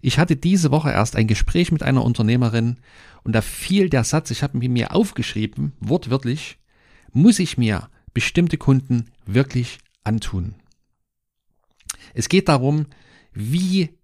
Ich 0.04 0.18
hatte 0.18 0.36
diese 0.36 0.70
Woche 0.70 0.90
erst 0.90 1.16
ein 1.16 1.26
Gespräch 1.26 1.72
mit 1.72 1.82
einer 1.82 2.04
Unternehmerin 2.04 2.76
und 3.22 3.32
da 3.32 3.40
fiel 3.40 3.88
der 3.88 4.04
Satz, 4.04 4.30
ich 4.30 4.42
habe 4.42 4.58
mir 4.58 4.94
aufgeschrieben, 4.94 5.72
wortwörtlich, 5.80 6.58
muss 7.12 7.38
ich 7.38 7.56
mir 7.56 7.88
bestimmte 8.12 8.58
Kunden 8.58 9.06
wirklich 9.24 9.78
antun? 10.02 10.56
Es 12.12 12.28
geht 12.28 12.50
darum, 12.50 12.84
wie 13.32 13.96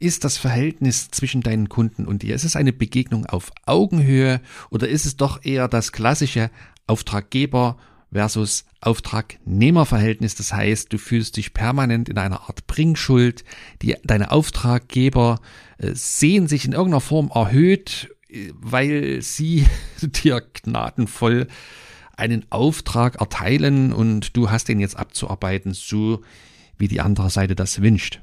ist 0.00 0.24
das 0.24 0.38
Verhältnis 0.38 1.12
zwischen 1.12 1.40
deinen 1.40 1.68
Kunden 1.68 2.04
und 2.04 2.22
dir? 2.22 2.34
Ist 2.34 2.42
es 2.42 2.56
eine 2.56 2.72
Begegnung 2.72 3.24
auf 3.24 3.52
Augenhöhe 3.64 4.40
oder 4.70 4.88
ist 4.88 5.06
es 5.06 5.16
doch 5.16 5.44
eher 5.44 5.68
das 5.68 5.92
klassische 5.92 6.50
Auftraggeber 6.88 7.76
versus 8.14 8.64
Auftragnehmerverhältnis. 8.80 10.36
Das 10.36 10.52
heißt, 10.52 10.92
du 10.92 10.98
fühlst 10.98 11.36
dich 11.36 11.52
permanent 11.52 12.08
in 12.08 12.16
einer 12.16 12.42
Art 12.42 12.66
Bringschuld. 12.68 13.44
Die, 13.82 13.96
deine 14.04 14.30
Auftraggeber 14.30 15.40
äh, 15.78 15.90
sehen 15.94 16.46
sich 16.46 16.64
in 16.64 16.72
irgendeiner 16.72 17.00
Form 17.00 17.30
erhöht, 17.34 18.14
äh, 18.28 18.52
weil 18.54 19.20
sie 19.20 19.66
dir 20.00 20.42
gnadenvoll 20.62 21.48
einen 22.16 22.46
Auftrag 22.50 23.16
erteilen 23.20 23.92
und 23.92 24.36
du 24.36 24.48
hast 24.48 24.68
den 24.68 24.78
jetzt 24.78 24.96
abzuarbeiten, 24.96 25.74
so 25.74 26.22
wie 26.78 26.86
die 26.86 27.00
andere 27.00 27.30
Seite 27.30 27.56
das 27.56 27.82
wünscht. 27.82 28.22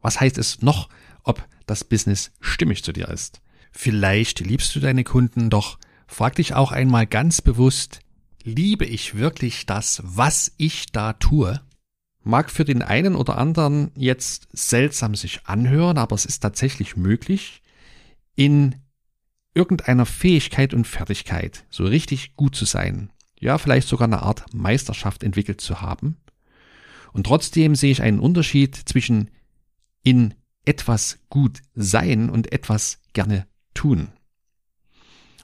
Was 0.00 0.20
heißt 0.20 0.38
es 0.38 0.62
noch, 0.62 0.88
ob 1.24 1.44
das 1.66 1.82
Business 1.82 2.30
stimmig 2.40 2.84
zu 2.84 2.92
dir 2.92 3.08
ist? 3.08 3.40
Vielleicht 3.72 4.38
liebst 4.38 4.76
du 4.76 4.80
deine 4.80 5.02
Kunden, 5.02 5.50
doch 5.50 5.78
Frag 6.08 6.34
dich 6.36 6.54
auch 6.54 6.72
einmal 6.72 7.06
ganz 7.06 7.42
bewusst, 7.42 8.00
liebe 8.42 8.86
ich 8.86 9.16
wirklich 9.16 9.66
das, 9.66 10.00
was 10.04 10.52
ich 10.56 10.86
da 10.86 11.12
tue? 11.12 11.60
Mag 12.24 12.50
für 12.50 12.64
den 12.64 12.82
einen 12.82 13.14
oder 13.14 13.38
anderen 13.38 13.92
jetzt 13.94 14.48
seltsam 14.52 15.14
sich 15.14 15.46
anhören, 15.46 15.98
aber 15.98 16.16
es 16.16 16.24
ist 16.24 16.40
tatsächlich 16.40 16.96
möglich, 16.96 17.62
in 18.34 18.74
irgendeiner 19.54 20.06
Fähigkeit 20.06 20.74
und 20.74 20.86
Fertigkeit 20.86 21.66
so 21.70 21.84
richtig 21.84 22.34
gut 22.36 22.56
zu 22.56 22.64
sein. 22.64 23.12
Ja, 23.38 23.58
vielleicht 23.58 23.86
sogar 23.86 24.08
eine 24.08 24.22
Art 24.22 24.52
Meisterschaft 24.52 25.22
entwickelt 25.22 25.60
zu 25.60 25.82
haben. 25.82 26.16
Und 27.12 27.26
trotzdem 27.26 27.74
sehe 27.76 27.92
ich 27.92 28.02
einen 28.02 28.18
Unterschied 28.18 28.74
zwischen 28.74 29.30
in 30.02 30.34
etwas 30.64 31.18
gut 31.28 31.60
sein 31.74 32.30
und 32.30 32.50
etwas 32.52 32.98
gerne 33.12 33.46
tun. 33.74 34.08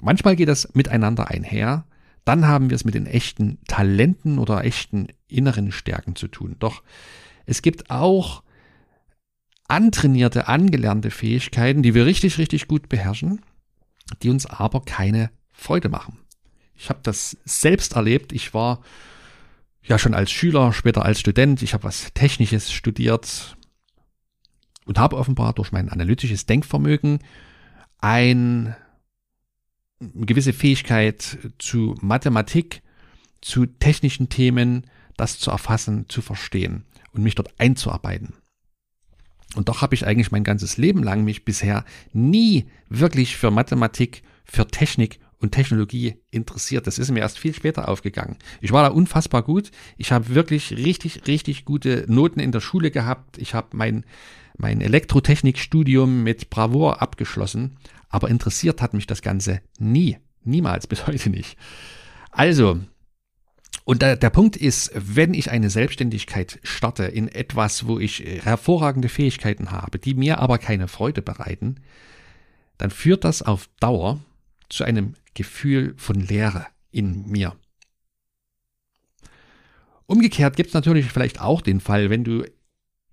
Manchmal 0.05 0.37
geht 0.37 0.49
das 0.49 0.75
miteinander 0.75 1.29
einher, 1.31 1.87
dann 2.25 2.47
haben 2.47 2.71
wir 2.71 2.75
es 2.75 2.85
mit 2.85 2.95
den 2.95 3.07
echten 3.07 3.59
Talenten 3.67 4.39
oder 4.39 4.65
echten 4.65 5.09
inneren 5.29 5.73
Stärken 5.73 6.15
zu 6.15 6.29
tun. 6.29 6.57
Doch 6.59 6.83
es 7.47 7.63
gibt 7.63 7.91
auch 7.91 8.43
antrainierte, 9.69 10.49
angelernte 10.49 11.11
Fähigkeiten, 11.11 11.83
die 11.83 11.95
wir 11.95 12.07
richtig, 12.07 12.39
richtig 12.39 12.69
gut 12.69 12.89
beherrschen, 12.89 13.41
die 14.23 14.31
uns 14.31 14.47
aber 14.47 14.83
keine 14.85 15.31
Freude 15.53 15.89
machen. 15.89 16.19
Ich 16.75 16.89
habe 16.89 17.01
das 17.03 17.37
selbst 17.45 17.95
erlebt. 17.95 18.33
Ich 18.33 18.53
war 18.53 18.83
ja 19.83 19.99
schon 19.99 20.15
als 20.15 20.31
Schüler, 20.31 20.73
später 20.73 21.05
als 21.05 21.21
Student. 21.21 21.63
Ich 21.63 21.73
habe 21.73 21.85
was 21.85 22.13
Technisches 22.15 22.73
studiert 22.73 23.57
und 24.85 24.99
habe 24.99 25.17
offenbar 25.17 25.53
durch 25.55 25.73
mein 25.73 25.89
analytisches 25.89 26.47
Denkvermögen 26.47 27.21
ein, 27.99 28.77
eine 30.01 30.27
gewisse 30.27 30.53
Fähigkeit 30.53 31.39
zu 31.59 31.95
Mathematik, 32.01 32.83
zu 33.41 33.67
technischen 33.67 34.29
Themen, 34.29 34.87
das 35.17 35.39
zu 35.39 35.51
erfassen, 35.51 36.07
zu 36.09 36.23
verstehen 36.23 36.85
und 37.13 37.23
mich 37.23 37.35
dort 37.35 37.55
einzuarbeiten. 37.59 38.35
Und 39.55 39.69
doch 39.69 39.83
habe 39.83 39.95
ich 39.95 40.07
eigentlich 40.07 40.33
mein 40.33 40.45
ganzes 40.45 40.77
Leben 40.77 41.03
lang 41.03 41.25
mich 41.25 41.45
bisher 41.45 41.85
nie 42.13 42.67
wirklich 42.89 43.37
für 43.37 43.51
Mathematik, 43.51 44.23
für 44.45 44.67
Technik 44.67 45.21
und 45.39 45.53
Technologie 45.53 46.17
interessiert. 46.31 46.87
Das 46.87 46.99
ist 46.99 47.11
mir 47.11 47.21
erst 47.21 47.39
viel 47.39 47.55
später 47.55 47.89
aufgegangen. 47.89 48.37
Ich 48.61 48.73
war 48.73 48.83
da 48.83 48.89
unfassbar 48.89 49.43
gut. 49.43 49.71
Ich 49.97 50.11
habe 50.11 50.35
wirklich 50.35 50.73
richtig, 50.73 51.27
richtig 51.27 51.65
gute 51.65 52.05
Noten 52.09 52.41
in 52.41 52.51
der 52.51 52.61
Schule 52.61 52.91
gehabt. 52.91 53.39
Ich 53.39 53.55
habe 53.55 53.69
mein, 53.77 54.05
mein 54.57 54.81
Elektrotechnikstudium 54.81 56.23
mit 56.23 56.51
Bravour 56.51 57.01
abgeschlossen. 57.01 57.77
Aber 58.15 58.31
interessiert 58.31 58.81
hat 58.81 58.95
mich 58.95 59.09
das 59.09 59.23
Ganze 59.23 59.61
nie. 59.81 60.19
Niemals, 60.45 60.87
bis 60.87 61.09
heute 61.09 61.31
nicht. 61.31 61.59
Also, 62.31 62.79
und 63.83 64.03
der, 64.03 64.15
der 64.17 64.31
Punkt 64.31 64.57
ist, 64.57 64.93
wenn 64.95 65.35
ich 65.35 65.51
eine 65.51 65.69
Selbstständigkeit 65.69 66.61
starte 66.63 67.07
in 67.07 67.27
etwas, 67.27 67.89
wo 67.89 67.99
ich 67.99 68.21
hervorragende 68.21 69.09
Fähigkeiten 69.09 69.73
habe, 69.73 69.99
die 69.99 70.15
mir 70.15 70.39
aber 70.39 70.59
keine 70.59 70.87
Freude 70.87 71.23
bereiten, 71.23 71.81
dann 72.79 72.91
führt 72.91 73.25
das 73.25 73.43
auf 73.43 73.69
Dauer 73.81 74.21
zu 74.69 74.85
einem 74.85 75.15
Gefühl 75.35 75.95
von 75.97 76.15
Leere 76.21 76.69
in 76.93 77.27
mir. 77.27 77.57
Umgekehrt 80.07 80.55
gibt 80.55 80.69
es 80.69 80.75
natürlich 80.75 81.07
vielleicht 81.07 81.41
auch 81.41 81.63
den 81.63 81.81
Fall, 81.81 82.11
wenn 82.11 82.23
du 82.23 82.45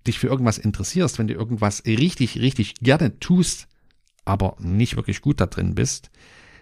dich 0.06 0.20
für 0.20 0.28
irgendwas 0.28 0.58
interessierst, 0.58 1.18
wenn 1.18 1.26
du 1.26 1.34
irgendwas 1.34 1.84
richtig, 1.86 2.38
richtig 2.38 2.74
gerne 2.76 3.18
tust, 3.18 3.66
aber 4.24 4.56
nicht 4.58 4.96
wirklich 4.96 5.20
gut 5.20 5.40
da 5.40 5.46
drin 5.46 5.74
bist, 5.74 6.10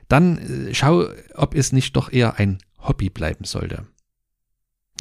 dann 0.08 0.38
äh, 0.38 0.74
schau, 0.74 1.04
ob 1.34 1.54
es 1.54 1.72
nicht 1.72 1.96
doch 1.96 2.12
eher 2.12 2.38
ein 2.38 2.58
Hobby 2.78 3.10
bleiben 3.10 3.44
sollte. 3.44 3.86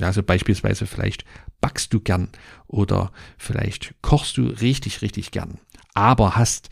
Also 0.01 0.24
beispielsweise 0.24 0.86
vielleicht 0.86 1.25
backst 1.62 1.94
du 1.94 2.00
gern 2.00 2.30
oder 2.68 3.12
vielleicht 3.38 3.96
kochst 4.01 4.38
du 4.38 4.48
richtig, 4.48 5.01
richtig 5.01 5.32
gern, 5.32 5.60
aber 5.94 6.36
hast 6.36 6.70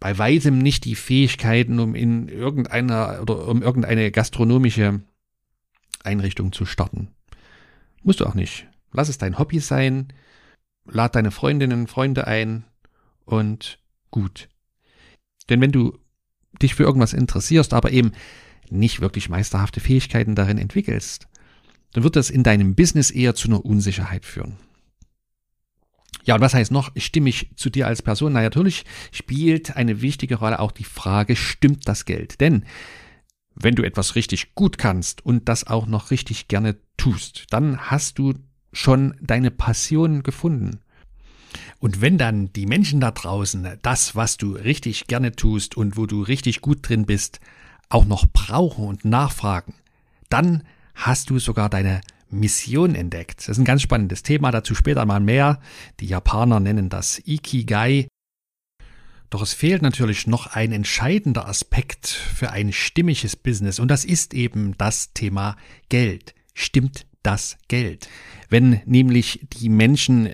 bei 0.00 0.18
weitem 0.18 0.58
nicht 0.58 0.84
die 0.84 0.96
Fähigkeiten, 0.96 1.78
um 1.78 1.94
in 1.94 2.28
irgendeiner 2.28 3.20
oder 3.22 3.46
um 3.46 3.62
irgendeine 3.62 4.10
gastronomische 4.10 5.00
Einrichtung 6.02 6.52
zu 6.52 6.66
starten. 6.66 7.08
Musst 8.02 8.20
du 8.20 8.26
auch 8.26 8.34
nicht. 8.34 8.66
Lass 8.92 9.08
es 9.08 9.18
dein 9.18 9.38
Hobby 9.38 9.60
sein, 9.60 10.12
lad 10.86 11.14
deine 11.14 11.30
Freundinnen 11.30 11.80
und 11.82 11.86
Freunde 11.90 12.26
ein 12.26 12.64
und 13.24 13.78
gut. 14.10 14.48
Denn 15.48 15.60
wenn 15.60 15.72
du 15.72 15.98
dich 16.60 16.74
für 16.74 16.84
irgendwas 16.84 17.12
interessierst, 17.12 17.74
aber 17.74 17.90
eben 17.90 18.12
nicht 18.70 19.00
wirklich 19.00 19.28
meisterhafte 19.28 19.80
Fähigkeiten 19.80 20.34
darin 20.34 20.58
entwickelst, 20.58 21.28
dann 21.92 22.04
wird 22.04 22.16
das 22.16 22.30
in 22.30 22.42
deinem 22.42 22.74
Business 22.74 23.10
eher 23.10 23.34
zu 23.34 23.48
einer 23.48 23.64
Unsicherheit 23.64 24.24
führen. 24.24 24.56
Ja, 26.24 26.34
und 26.34 26.40
was 26.40 26.54
heißt 26.54 26.72
noch, 26.72 26.90
stimme 26.96 27.28
ich 27.28 27.50
zu 27.56 27.70
dir 27.70 27.86
als 27.86 28.02
Person? 28.02 28.32
Na, 28.32 28.42
natürlich 28.42 28.84
spielt 29.12 29.76
eine 29.76 30.02
wichtige 30.02 30.36
Rolle 30.36 30.58
auch 30.58 30.72
die 30.72 30.84
Frage, 30.84 31.36
stimmt 31.36 31.86
das 31.86 32.04
Geld? 32.04 32.40
Denn 32.40 32.64
wenn 33.54 33.76
du 33.76 33.84
etwas 33.84 34.16
richtig 34.16 34.54
gut 34.54 34.76
kannst 34.76 35.24
und 35.24 35.48
das 35.48 35.66
auch 35.66 35.86
noch 35.86 36.10
richtig 36.10 36.48
gerne 36.48 36.76
tust, 36.96 37.46
dann 37.50 37.78
hast 37.90 38.18
du 38.18 38.34
schon 38.72 39.14
deine 39.22 39.50
Passion 39.50 40.22
gefunden. 40.22 40.80
Und 41.78 42.00
wenn 42.00 42.18
dann 42.18 42.52
die 42.52 42.66
Menschen 42.66 43.00
da 43.00 43.10
draußen 43.10 43.78
das, 43.82 44.14
was 44.16 44.36
du 44.36 44.52
richtig 44.52 45.06
gerne 45.06 45.32
tust 45.32 45.76
und 45.76 45.96
wo 45.96 46.06
du 46.06 46.22
richtig 46.22 46.60
gut 46.60 46.88
drin 46.88 47.06
bist, 47.06 47.40
auch 47.88 48.04
noch 48.04 48.26
brauchen 48.26 48.86
und 48.86 49.04
nachfragen, 49.04 49.74
dann 50.28 50.62
hast 50.94 51.30
du 51.30 51.38
sogar 51.38 51.68
deine 51.68 52.00
Mission 52.30 52.94
entdeckt. 52.94 53.40
Das 53.40 53.50
ist 53.50 53.58
ein 53.58 53.64
ganz 53.64 53.82
spannendes 53.82 54.22
Thema, 54.22 54.50
dazu 54.50 54.74
später 54.74 55.06
mal 55.06 55.20
mehr. 55.20 55.60
Die 56.00 56.06
Japaner 56.06 56.60
nennen 56.60 56.88
das 56.88 57.20
Ikigai. 57.24 58.08
Doch 59.30 59.42
es 59.42 59.54
fehlt 59.54 59.82
natürlich 59.82 60.26
noch 60.26 60.46
ein 60.48 60.72
entscheidender 60.72 61.48
Aspekt 61.48 62.06
für 62.06 62.50
ein 62.50 62.72
stimmiges 62.72 63.36
Business 63.36 63.78
und 63.80 63.88
das 63.88 64.04
ist 64.04 64.34
eben 64.34 64.76
das 64.78 65.12
Thema 65.12 65.56
Geld. 65.88 66.34
Stimmt 66.54 67.06
das 67.22 67.58
Geld? 67.68 68.08
Wenn 68.48 68.80
nämlich 68.86 69.40
die 69.52 69.68
Menschen 69.68 70.30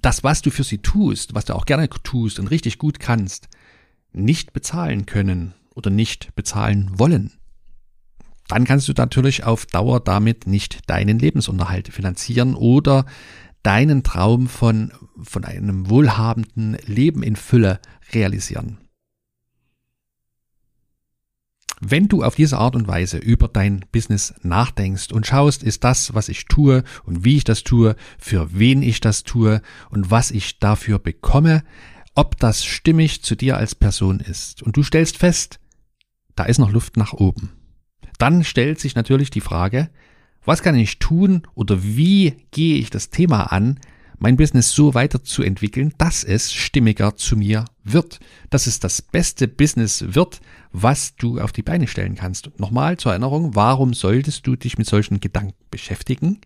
das, 0.00 0.24
was 0.24 0.42
du 0.42 0.50
für 0.50 0.64
sie 0.64 0.78
tust, 0.78 1.34
was 1.34 1.44
du 1.44 1.54
auch 1.54 1.66
gerne 1.66 1.88
tust 1.88 2.38
und 2.38 2.48
richtig 2.48 2.78
gut 2.78 3.00
kannst, 3.00 3.48
nicht 4.12 4.52
bezahlen 4.52 5.06
können 5.06 5.54
oder 5.74 5.90
nicht 5.90 6.34
bezahlen 6.34 6.90
wollen, 6.98 7.32
dann 8.48 8.64
kannst 8.64 8.88
du 8.88 8.92
natürlich 8.92 9.44
auf 9.44 9.66
Dauer 9.66 10.00
damit 10.00 10.46
nicht 10.46 10.90
deinen 10.90 11.18
Lebensunterhalt 11.18 11.88
finanzieren 11.88 12.54
oder 12.54 13.06
deinen 13.62 14.02
Traum 14.02 14.48
von, 14.48 14.92
von 15.22 15.44
einem 15.44 15.88
wohlhabenden 15.88 16.76
Leben 16.84 17.22
in 17.22 17.36
Fülle 17.36 17.80
realisieren. 18.12 18.78
Wenn 21.86 22.08
du 22.08 22.22
auf 22.22 22.34
diese 22.34 22.56
Art 22.56 22.76
und 22.76 22.88
Weise 22.88 23.18
über 23.18 23.46
dein 23.46 23.84
Business 23.92 24.32
nachdenkst 24.42 25.12
und 25.12 25.26
schaust, 25.26 25.62
ist 25.62 25.84
das, 25.84 26.14
was 26.14 26.30
ich 26.30 26.46
tue 26.46 26.82
und 27.04 27.26
wie 27.26 27.36
ich 27.36 27.44
das 27.44 27.62
tue, 27.62 27.94
für 28.18 28.58
wen 28.58 28.82
ich 28.82 29.00
das 29.00 29.22
tue 29.22 29.60
und 29.90 30.10
was 30.10 30.30
ich 30.30 30.58
dafür 30.60 30.98
bekomme, 30.98 31.62
ob 32.14 32.38
das 32.38 32.64
stimmig 32.64 33.22
zu 33.22 33.34
dir 33.34 33.58
als 33.58 33.74
Person 33.74 34.20
ist. 34.20 34.62
Und 34.62 34.78
du 34.78 34.82
stellst 34.82 35.18
fest, 35.18 35.60
da 36.36 36.44
ist 36.44 36.56
noch 36.56 36.72
Luft 36.72 36.96
nach 36.96 37.12
oben. 37.12 37.52
Dann 38.16 38.44
stellt 38.44 38.80
sich 38.80 38.94
natürlich 38.94 39.28
die 39.28 39.42
Frage, 39.42 39.90
was 40.42 40.62
kann 40.62 40.76
ich 40.76 40.98
tun 40.98 41.42
oder 41.54 41.82
wie 41.82 42.46
gehe 42.50 42.78
ich 42.78 42.88
das 42.88 43.10
Thema 43.10 43.52
an, 43.52 43.78
mein 44.18 44.36
Business 44.36 44.70
so 44.70 44.94
weiterzuentwickeln, 44.94 45.94
dass 45.98 46.24
es 46.24 46.52
stimmiger 46.52 47.16
zu 47.16 47.36
mir 47.36 47.64
wird, 47.82 48.20
dass 48.50 48.66
es 48.66 48.80
das 48.80 49.02
beste 49.02 49.48
Business 49.48 50.04
wird, 50.14 50.40
was 50.72 51.16
du 51.16 51.40
auf 51.40 51.52
die 51.52 51.62
Beine 51.62 51.86
stellen 51.86 52.14
kannst. 52.14 52.58
Nochmal 52.58 52.96
zur 52.96 53.12
Erinnerung, 53.12 53.54
warum 53.54 53.94
solltest 53.94 54.46
du 54.46 54.56
dich 54.56 54.78
mit 54.78 54.86
solchen 54.86 55.20
Gedanken 55.20 55.64
beschäftigen? 55.70 56.40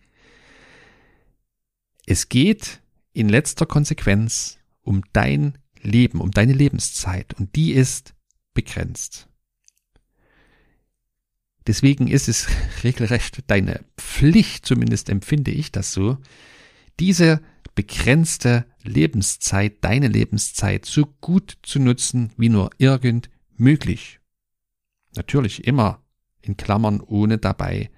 Es 2.05 2.29
geht 2.29 2.81
in 3.13 3.29
letzter 3.29 3.65
Konsequenz 3.65 4.57
um 4.81 5.03
dein 5.13 5.57
Leben, 5.81 6.21
um 6.21 6.31
deine 6.31 6.53
Lebenszeit 6.53 7.33
und 7.35 7.55
die 7.55 7.73
ist 7.73 8.13
begrenzt. 8.53 9.27
Deswegen 11.67 12.07
ist 12.07 12.27
es 12.27 12.47
regelrecht 12.83 13.43
deine 13.47 13.85
Pflicht, 13.97 14.65
zumindest 14.65 15.09
empfinde 15.09 15.51
ich 15.51 15.71
das 15.71 15.91
so, 15.91 16.17
diese 16.99 17.41
begrenzte 17.75 18.65
Lebenszeit, 18.83 19.83
deine 19.83 20.07
Lebenszeit 20.07 20.85
so 20.85 21.05
gut 21.21 21.57
zu 21.63 21.79
nutzen 21.79 22.31
wie 22.37 22.49
nur 22.49 22.69
irgend 22.77 23.29
möglich. 23.57 24.19
Natürlich 25.15 25.65
immer 25.65 26.01
in 26.41 26.57
Klammern, 26.57 27.01
ohne 27.01 27.37
dabei 27.37 27.89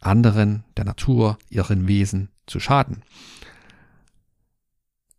anderen, 0.00 0.64
der 0.76 0.84
Natur, 0.84 1.38
ihren 1.48 1.86
Wesen 1.88 2.30
zu 2.46 2.60
schaden. 2.60 3.02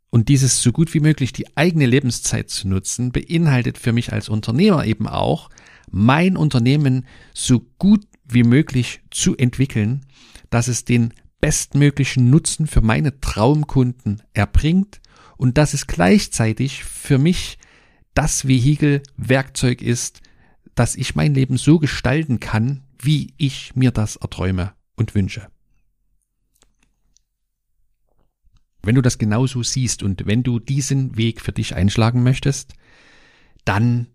Und 0.10 0.28
dieses 0.28 0.62
so 0.62 0.72
gut 0.72 0.94
wie 0.94 1.00
möglich 1.00 1.32
die 1.32 1.56
eigene 1.56 1.86
Lebenszeit 1.86 2.50
zu 2.50 2.68
nutzen, 2.68 3.12
beinhaltet 3.12 3.78
für 3.78 3.94
mich 3.94 4.12
als 4.12 4.28
Unternehmer 4.28 4.86
eben 4.86 5.08
auch, 5.08 5.50
mein 5.90 6.36
Unternehmen 6.36 7.06
so 7.34 7.62
gut 7.78 8.06
wie 8.26 8.44
möglich 8.44 9.02
zu 9.10 9.36
entwickeln, 9.38 10.06
dass 10.50 10.68
es 10.68 10.84
den 10.84 11.14
bestmöglichen 11.42 12.30
Nutzen 12.30 12.68
für 12.68 12.82
meine 12.82 13.20
Traumkunden 13.20 14.22
erbringt 14.34 15.02
und 15.38 15.58
dass 15.58 15.74
es 15.74 15.88
gleichzeitig 15.88 16.84
für 16.84 17.18
mich 17.18 17.58
das 18.14 18.48
Vehikel, 18.48 19.02
Werkzeug 19.18 19.82
ist, 19.82 20.22
dass 20.76 20.96
ich 20.96 21.16
mein 21.16 21.34
Leben 21.34 21.58
so 21.58 21.80
gestalten 21.80 22.40
kann, 22.40 22.84
wie 23.00 23.34
ich 23.38 23.76
mir 23.76 23.92
das 23.92 24.16
erträume 24.18 24.74
und 24.96 25.16
wünsche. 25.16 25.48
Wenn 28.84 28.96
du 28.96 29.02
das 29.02 29.18
genauso 29.18 29.64
siehst 29.64 30.04
und 30.04 30.26
wenn 30.26 30.44
du 30.44 30.60
diesen 30.60 31.18
Weg 31.18 31.42
für 31.42 31.52
dich 31.52 31.76
einschlagen 31.76 32.24
möchtest, 32.24 32.74
dann 33.66 34.08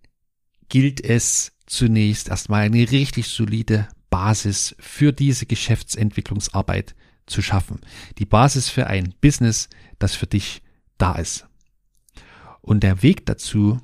gilt 0.68 1.04
es 1.04 1.52
zunächst 1.66 2.28
erstmal 2.28 2.62
eine 2.62 2.90
richtig 2.90 3.28
solide 3.28 3.88
Basis 4.10 4.74
für 4.78 5.12
diese 5.12 5.46
Geschäftsentwicklungsarbeit 5.46 6.94
zu 7.26 7.42
schaffen. 7.42 7.80
Die 8.18 8.26
Basis 8.26 8.68
für 8.68 8.86
ein 8.86 9.14
Business, 9.20 9.68
das 9.98 10.14
für 10.14 10.26
dich 10.26 10.62
da 10.98 11.16
ist. 11.16 11.46
Und 12.60 12.82
der 12.82 13.02
Weg 13.02 13.26
dazu, 13.26 13.80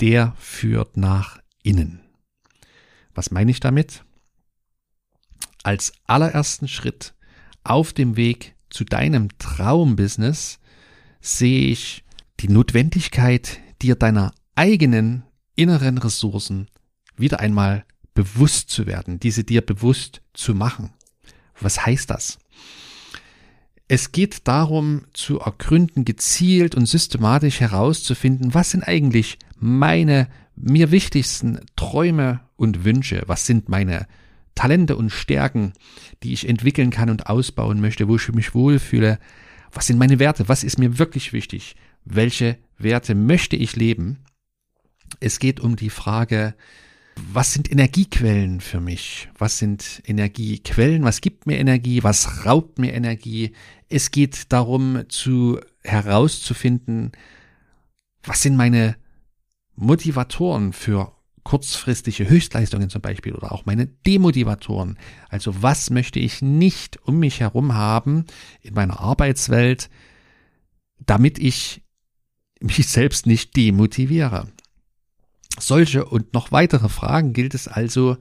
der 0.00 0.34
führt 0.38 0.96
nach 0.96 1.38
innen. 1.62 2.00
Was 3.14 3.30
meine 3.30 3.50
ich 3.50 3.60
damit? 3.60 4.04
Als 5.62 5.92
allerersten 6.06 6.66
Schritt 6.66 7.14
auf 7.62 7.92
dem 7.92 8.16
Weg 8.16 8.56
zu 8.68 8.84
deinem 8.84 9.28
Traumbusiness 9.38 10.58
sehe 11.20 11.68
ich 11.68 12.04
die 12.40 12.48
Notwendigkeit, 12.48 13.60
dir 13.80 13.94
deiner 13.94 14.34
eigenen 14.56 15.24
inneren 15.54 15.98
Ressourcen 15.98 16.68
wieder 17.16 17.40
einmal 17.40 17.84
bewusst 18.14 18.70
zu 18.70 18.86
werden, 18.86 19.20
diese 19.20 19.44
dir 19.44 19.60
bewusst 19.62 20.22
zu 20.34 20.54
machen. 20.54 20.90
Was 21.62 21.84
heißt 21.84 22.10
das? 22.10 22.38
Es 23.88 24.12
geht 24.12 24.48
darum 24.48 25.02
zu 25.12 25.40
ergründen, 25.40 26.04
gezielt 26.04 26.74
und 26.74 26.86
systematisch 26.86 27.60
herauszufinden, 27.60 28.54
was 28.54 28.70
sind 28.70 28.84
eigentlich 28.84 29.38
meine 29.58 30.28
mir 30.56 30.90
wichtigsten 30.90 31.60
Träume 31.76 32.40
und 32.56 32.84
Wünsche, 32.84 33.22
was 33.26 33.46
sind 33.46 33.68
meine 33.68 34.06
Talente 34.54 34.96
und 34.96 35.10
Stärken, 35.10 35.72
die 36.22 36.32
ich 36.32 36.48
entwickeln 36.48 36.90
kann 36.90 37.10
und 37.10 37.26
ausbauen 37.26 37.80
möchte, 37.80 38.08
wo 38.08 38.16
ich 38.16 38.28
mich 38.32 38.54
wohlfühle, 38.54 39.18
was 39.72 39.86
sind 39.86 39.98
meine 39.98 40.18
Werte, 40.18 40.48
was 40.48 40.64
ist 40.64 40.78
mir 40.78 40.98
wirklich 40.98 41.32
wichtig, 41.32 41.76
welche 42.04 42.58
Werte 42.78 43.14
möchte 43.14 43.56
ich 43.56 43.76
leben. 43.76 44.18
Es 45.20 45.38
geht 45.38 45.60
um 45.60 45.76
die 45.76 45.90
Frage, 45.90 46.54
was 47.16 47.52
sind 47.52 47.70
Energiequellen 47.70 48.60
für 48.60 48.80
mich? 48.80 49.28
Was 49.38 49.58
sind 49.58 50.02
Energiequellen? 50.06 51.04
Was 51.04 51.20
gibt 51.20 51.46
mir 51.46 51.58
Energie? 51.58 52.02
Was 52.02 52.46
raubt 52.46 52.78
mir 52.78 52.92
Energie? 52.92 53.52
Es 53.88 54.10
geht 54.10 54.52
darum, 54.52 55.04
zu 55.08 55.60
herauszufinden, 55.82 57.12
was 58.22 58.42
sind 58.42 58.56
meine 58.56 58.96
Motivatoren 59.74 60.72
für 60.72 61.12
kurzfristige 61.44 62.28
Höchstleistungen 62.28 62.88
zum 62.88 63.02
Beispiel 63.02 63.34
oder 63.34 63.52
auch 63.52 63.66
meine 63.66 63.86
Demotivatoren. 63.86 64.98
Also 65.28 65.62
was 65.62 65.90
möchte 65.90 66.20
ich 66.20 66.40
nicht 66.40 66.98
um 67.06 67.18
mich 67.18 67.40
herum 67.40 67.74
haben 67.74 68.26
in 68.60 68.74
meiner 68.74 69.00
Arbeitswelt, 69.00 69.90
damit 71.00 71.38
ich 71.38 71.82
mich 72.60 72.86
selbst 72.86 73.26
nicht 73.26 73.56
demotiviere. 73.56 74.46
Solche 75.58 76.04
und 76.04 76.34
noch 76.34 76.52
weitere 76.52 76.88
Fragen 76.88 77.32
gilt 77.32 77.54
es 77.54 77.68
also 77.68 78.16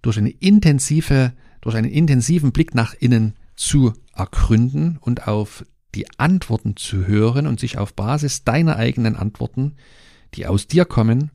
durch 0.00 0.18
eine 0.18 0.30
intensive, 0.30 1.32
durch 1.60 1.76
einen 1.76 1.90
intensiven 1.90 2.52
Blick 2.52 2.74
nach 2.74 2.94
innen 2.94 3.34
zu 3.56 3.92
ergründen 4.14 4.98
und 5.00 5.28
auf 5.28 5.64
die 5.94 6.06
Antworten 6.18 6.76
zu 6.76 7.06
hören 7.06 7.46
und 7.46 7.60
sich 7.60 7.78
auf 7.78 7.94
Basis 7.94 8.44
deiner 8.44 8.76
eigenen 8.76 9.16
Antworten, 9.16 9.76
die 10.34 10.46
aus 10.46 10.66
dir 10.66 10.84
kommen, 10.84 11.30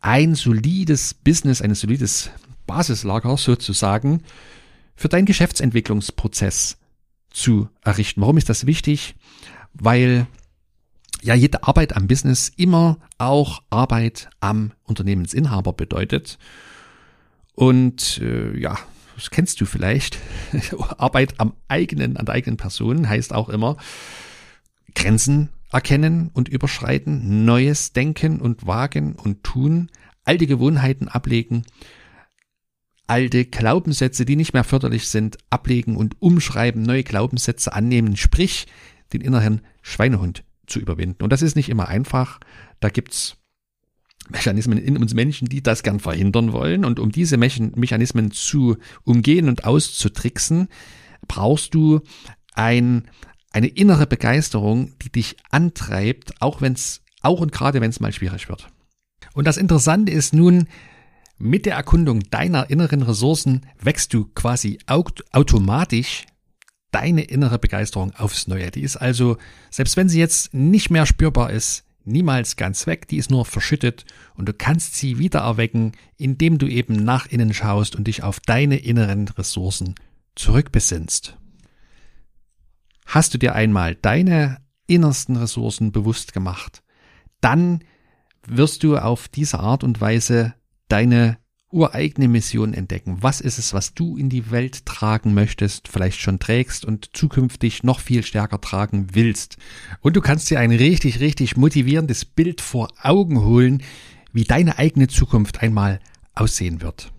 ein 0.00 0.34
solides 0.34 1.14
Business, 1.14 1.62
ein 1.62 1.74
solides 1.74 2.30
Basislager 2.66 3.36
sozusagen 3.36 4.22
für 4.94 5.08
deinen 5.08 5.26
Geschäftsentwicklungsprozess 5.26 6.78
zu 7.30 7.68
errichten. 7.82 8.20
Warum 8.20 8.36
ist 8.36 8.48
das 8.48 8.66
wichtig? 8.66 9.14
Weil 9.72 10.26
ja 11.22 11.34
jede 11.34 11.62
Arbeit 11.64 11.96
am 11.96 12.06
Business 12.06 12.50
immer 12.56 12.98
auch 13.18 13.62
Arbeit 13.70 14.28
am 14.40 14.72
Unternehmensinhaber 14.84 15.72
bedeutet. 15.72 16.38
Und 17.54 18.18
äh, 18.18 18.56
ja, 18.58 18.78
das 19.14 19.30
kennst 19.30 19.60
du 19.60 19.66
vielleicht. 19.66 20.18
Arbeit 20.98 21.34
am 21.38 21.54
eigenen, 21.68 22.16
an 22.16 22.26
der 22.26 22.34
eigenen 22.34 22.56
Person 22.56 23.08
heißt 23.08 23.32
auch 23.32 23.48
immer 23.48 23.76
Grenzen 24.94 25.50
erkennen 25.72 26.30
und 26.32 26.48
überschreiten, 26.48 27.44
Neues 27.44 27.92
denken 27.92 28.40
und 28.40 28.66
wagen 28.66 29.14
und 29.14 29.42
tun, 29.42 29.90
alte 30.24 30.46
Gewohnheiten 30.46 31.08
ablegen, 31.08 31.64
alte 33.06 33.44
Glaubenssätze, 33.44 34.24
die 34.24 34.36
nicht 34.36 34.52
mehr 34.52 34.64
förderlich 34.64 35.08
sind, 35.08 35.38
ablegen 35.50 35.96
und 35.96 36.20
umschreiben, 36.20 36.82
neue 36.82 37.04
Glaubenssätze 37.04 37.72
annehmen, 37.72 38.16
sprich 38.16 38.66
den 39.12 39.20
inneren 39.20 39.60
Schweinehund 39.82 40.45
zu 40.66 40.78
überwinden. 40.78 41.22
Und 41.22 41.30
das 41.30 41.42
ist 41.42 41.56
nicht 41.56 41.68
immer 41.68 41.88
einfach. 41.88 42.40
Da 42.80 42.88
gibt's 42.88 43.36
Mechanismen 44.28 44.78
in 44.78 44.96
uns 44.96 45.14
Menschen, 45.14 45.48
die 45.48 45.62
das 45.62 45.82
gern 45.82 46.00
verhindern 46.00 46.52
wollen. 46.52 46.84
Und 46.84 46.98
um 46.98 47.12
diese 47.12 47.36
Mechanismen 47.36 48.30
zu 48.30 48.76
umgehen 49.04 49.48
und 49.48 49.64
auszutricksen, 49.64 50.68
brauchst 51.28 51.74
du 51.74 52.00
ein, 52.54 53.08
eine 53.52 53.68
innere 53.68 54.06
Begeisterung, 54.06 54.94
die 55.02 55.10
dich 55.10 55.36
antreibt, 55.50 56.40
auch 56.40 56.60
wenn 56.60 56.72
es, 56.72 57.02
auch 57.22 57.40
und 57.40 57.52
gerade 57.52 57.80
wenn 57.80 57.90
es 57.90 58.00
mal 58.00 58.12
schwierig 58.12 58.48
wird. 58.48 58.68
Und 59.34 59.46
das 59.46 59.56
Interessante 59.56 60.12
ist 60.12 60.34
nun, 60.34 60.68
mit 61.38 61.66
der 61.66 61.74
Erkundung 61.74 62.20
deiner 62.30 62.70
inneren 62.70 63.02
Ressourcen 63.02 63.66
wächst 63.78 64.14
du 64.14 64.24
quasi 64.34 64.78
automatisch 64.86 66.24
deine 66.96 67.24
innere 67.24 67.58
Begeisterung 67.58 68.14
aufs 68.14 68.48
Neue. 68.48 68.70
Die 68.70 68.80
ist 68.80 68.96
also, 68.96 69.36
selbst 69.70 69.98
wenn 69.98 70.08
sie 70.08 70.18
jetzt 70.18 70.54
nicht 70.54 70.88
mehr 70.88 71.04
spürbar 71.04 71.50
ist, 71.50 71.84
niemals 72.06 72.56
ganz 72.56 72.86
weg, 72.86 73.06
die 73.08 73.18
ist 73.18 73.30
nur 73.30 73.44
verschüttet 73.44 74.06
und 74.34 74.48
du 74.48 74.54
kannst 74.54 74.94
sie 74.94 75.18
wieder 75.18 75.40
erwecken, 75.40 75.92
indem 76.16 76.56
du 76.56 76.66
eben 76.66 76.94
nach 76.94 77.26
innen 77.26 77.52
schaust 77.52 77.96
und 77.96 78.06
dich 78.06 78.22
auf 78.22 78.40
deine 78.40 78.78
inneren 78.78 79.28
Ressourcen 79.28 79.94
zurückbesinnst. 80.36 81.36
Hast 83.04 83.34
du 83.34 83.38
dir 83.38 83.54
einmal 83.54 83.94
deine 83.94 84.56
innersten 84.86 85.36
Ressourcen 85.36 85.92
bewusst 85.92 86.32
gemacht, 86.32 86.82
dann 87.42 87.80
wirst 88.46 88.84
du 88.84 88.96
auf 88.96 89.28
diese 89.28 89.60
Art 89.60 89.84
und 89.84 90.00
Weise 90.00 90.54
deine 90.88 91.36
ureigene 91.72 92.28
Mission 92.28 92.74
entdecken. 92.74 93.18
Was 93.20 93.40
ist 93.40 93.58
es, 93.58 93.74
was 93.74 93.94
du 93.94 94.16
in 94.16 94.28
die 94.28 94.50
Welt 94.50 94.86
tragen 94.86 95.34
möchtest, 95.34 95.88
vielleicht 95.88 96.20
schon 96.20 96.38
trägst 96.38 96.84
und 96.84 97.10
zukünftig 97.12 97.82
noch 97.82 98.00
viel 98.00 98.22
stärker 98.22 98.60
tragen 98.60 99.08
willst? 99.12 99.56
Und 100.00 100.16
du 100.16 100.20
kannst 100.20 100.48
dir 100.50 100.60
ein 100.60 100.70
richtig, 100.70 101.20
richtig 101.20 101.56
motivierendes 101.56 102.24
Bild 102.24 102.60
vor 102.60 102.88
Augen 103.02 103.40
holen, 103.44 103.82
wie 104.32 104.44
deine 104.44 104.78
eigene 104.78 105.08
Zukunft 105.08 105.62
einmal 105.62 106.00
aussehen 106.34 106.82
wird. 106.82 107.12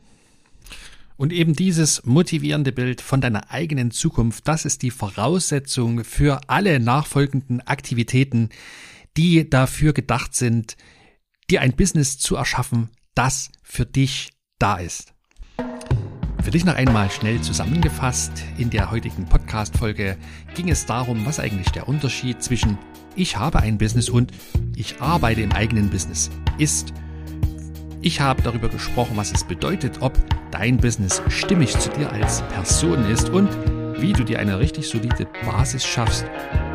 Und 1.17 1.33
eben 1.33 1.53
dieses 1.53 2.05
motivierende 2.05 2.71
Bild 2.71 3.01
von 3.01 3.21
deiner 3.21 3.51
eigenen 3.51 3.89
Zukunft, 3.89 4.47
das 4.47 4.65
ist 4.65 4.83
die 4.83 4.91
Voraussetzung 4.91 6.03
für 6.03 6.41
alle 6.47 6.79
nachfolgenden 6.79 7.59
Aktivitäten, 7.61 8.49
die 9.17 9.49
dafür 9.49 9.93
gedacht 9.93 10.35
sind, 10.35 10.77
dir 11.49 11.61
ein 11.61 11.75
Business 11.75 12.19
zu 12.19 12.35
erschaffen, 12.35 12.89
das 13.15 13.49
für 13.63 13.87
dich 13.87 14.36
da 14.59 14.77
ist. 14.77 15.13
Für 16.43 16.51
dich 16.51 16.65
noch 16.65 16.75
einmal 16.75 17.11
schnell 17.11 17.41
zusammengefasst, 17.41 18.31
in 18.57 18.69
der 18.69 18.89
heutigen 18.89 19.25
Podcast-Folge 19.25 20.17
ging 20.55 20.69
es 20.69 20.85
darum, 20.85 21.25
was 21.25 21.39
eigentlich 21.39 21.69
der 21.71 21.87
Unterschied 21.87 22.41
zwischen 22.41 22.77
ich 23.15 23.35
habe 23.35 23.59
ein 23.59 23.77
Business 23.77 24.09
und 24.09 24.31
ich 24.75 25.01
arbeite 25.01 25.41
im 25.41 25.51
eigenen 25.51 25.89
Business 25.89 26.29
ist. 26.57 26.93
Ich 28.01 28.21
habe 28.21 28.41
darüber 28.43 28.69
gesprochen, 28.69 29.17
was 29.17 29.31
es 29.31 29.43
bedeutet, 29.43 30.01
ob 30.01 30.13
dein 30.51 30.77
Business 30.77 31.21
stimmig 31.27 31.77
zu 31.77 31.89
dir 31.89 32.11
als 32.11 32.43
Person 32.43 33.03
ist 33.09 33.29
und 33.29 33.49
wie 33.99 34.13
du 34.13 34.23
dir 34.23 34.39
eine 34.39 34.59
richtig 34.59 34.87
solide 34.87 35.27
Basis 35.43 35.83
schaffst 35.83 36.25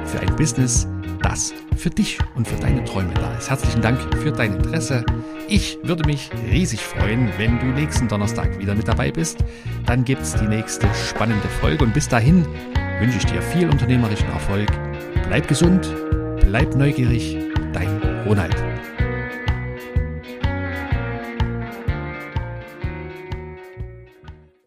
für 0.04 0.20
ein 0.20 0.34
Business, 0.36 0.88
das 1.22 1.54
für 1.76 1.90
dich 1.90 2.18
und 2.34 2.46
für 2.46 2.56
deine 2.56 2.84
Träume 2.84 3.14
da 3.14 3.36
ist. 3.36 3.50
Herzlichen 3.50 3.80
Dank 3.80 3.98
für 4.18 4.32
dein 4.32 4.54
Interesse. 4.54 5.04
Ich 5.48 5.78
würde 5.82 6.04
mich 6.04 6.30
riesig 6.50 6.80
freuen, 6.80 7.30
wenn 7.38 7.58
du 7.58 7.66
nächsten 7.66 8.08
Donnerstag 8.08 8.58
wieder 8.58 8.74
mit 8.74 8.88
dabei 8.88 9.10
bist. 9.10 9.38
Dann 9.86 10.04
gibt 10.04 10.22
es 10.22 10.34
die 10.34 10.48
nächste 10.48 10.86
spannende 10.94 11.48
Folge 11.60 11.84
und 11.84 11.94
bis 11.94 12.08
dahin 12.08 12.46
wünsche 13.00 13.18
ich 13.18 13.26
dir 13.26 13.42
viel 13.42 13.68
unternehmerischen 13.68 14.28
Erfolg. 14.28 14.68
Bleib 15.26 15.48
gesund, 15.48 15.92
bleib 16.40 16.74
neugierig, 16.74 17.36
dein 17.72 18.00
Ronald. 18.26 18.71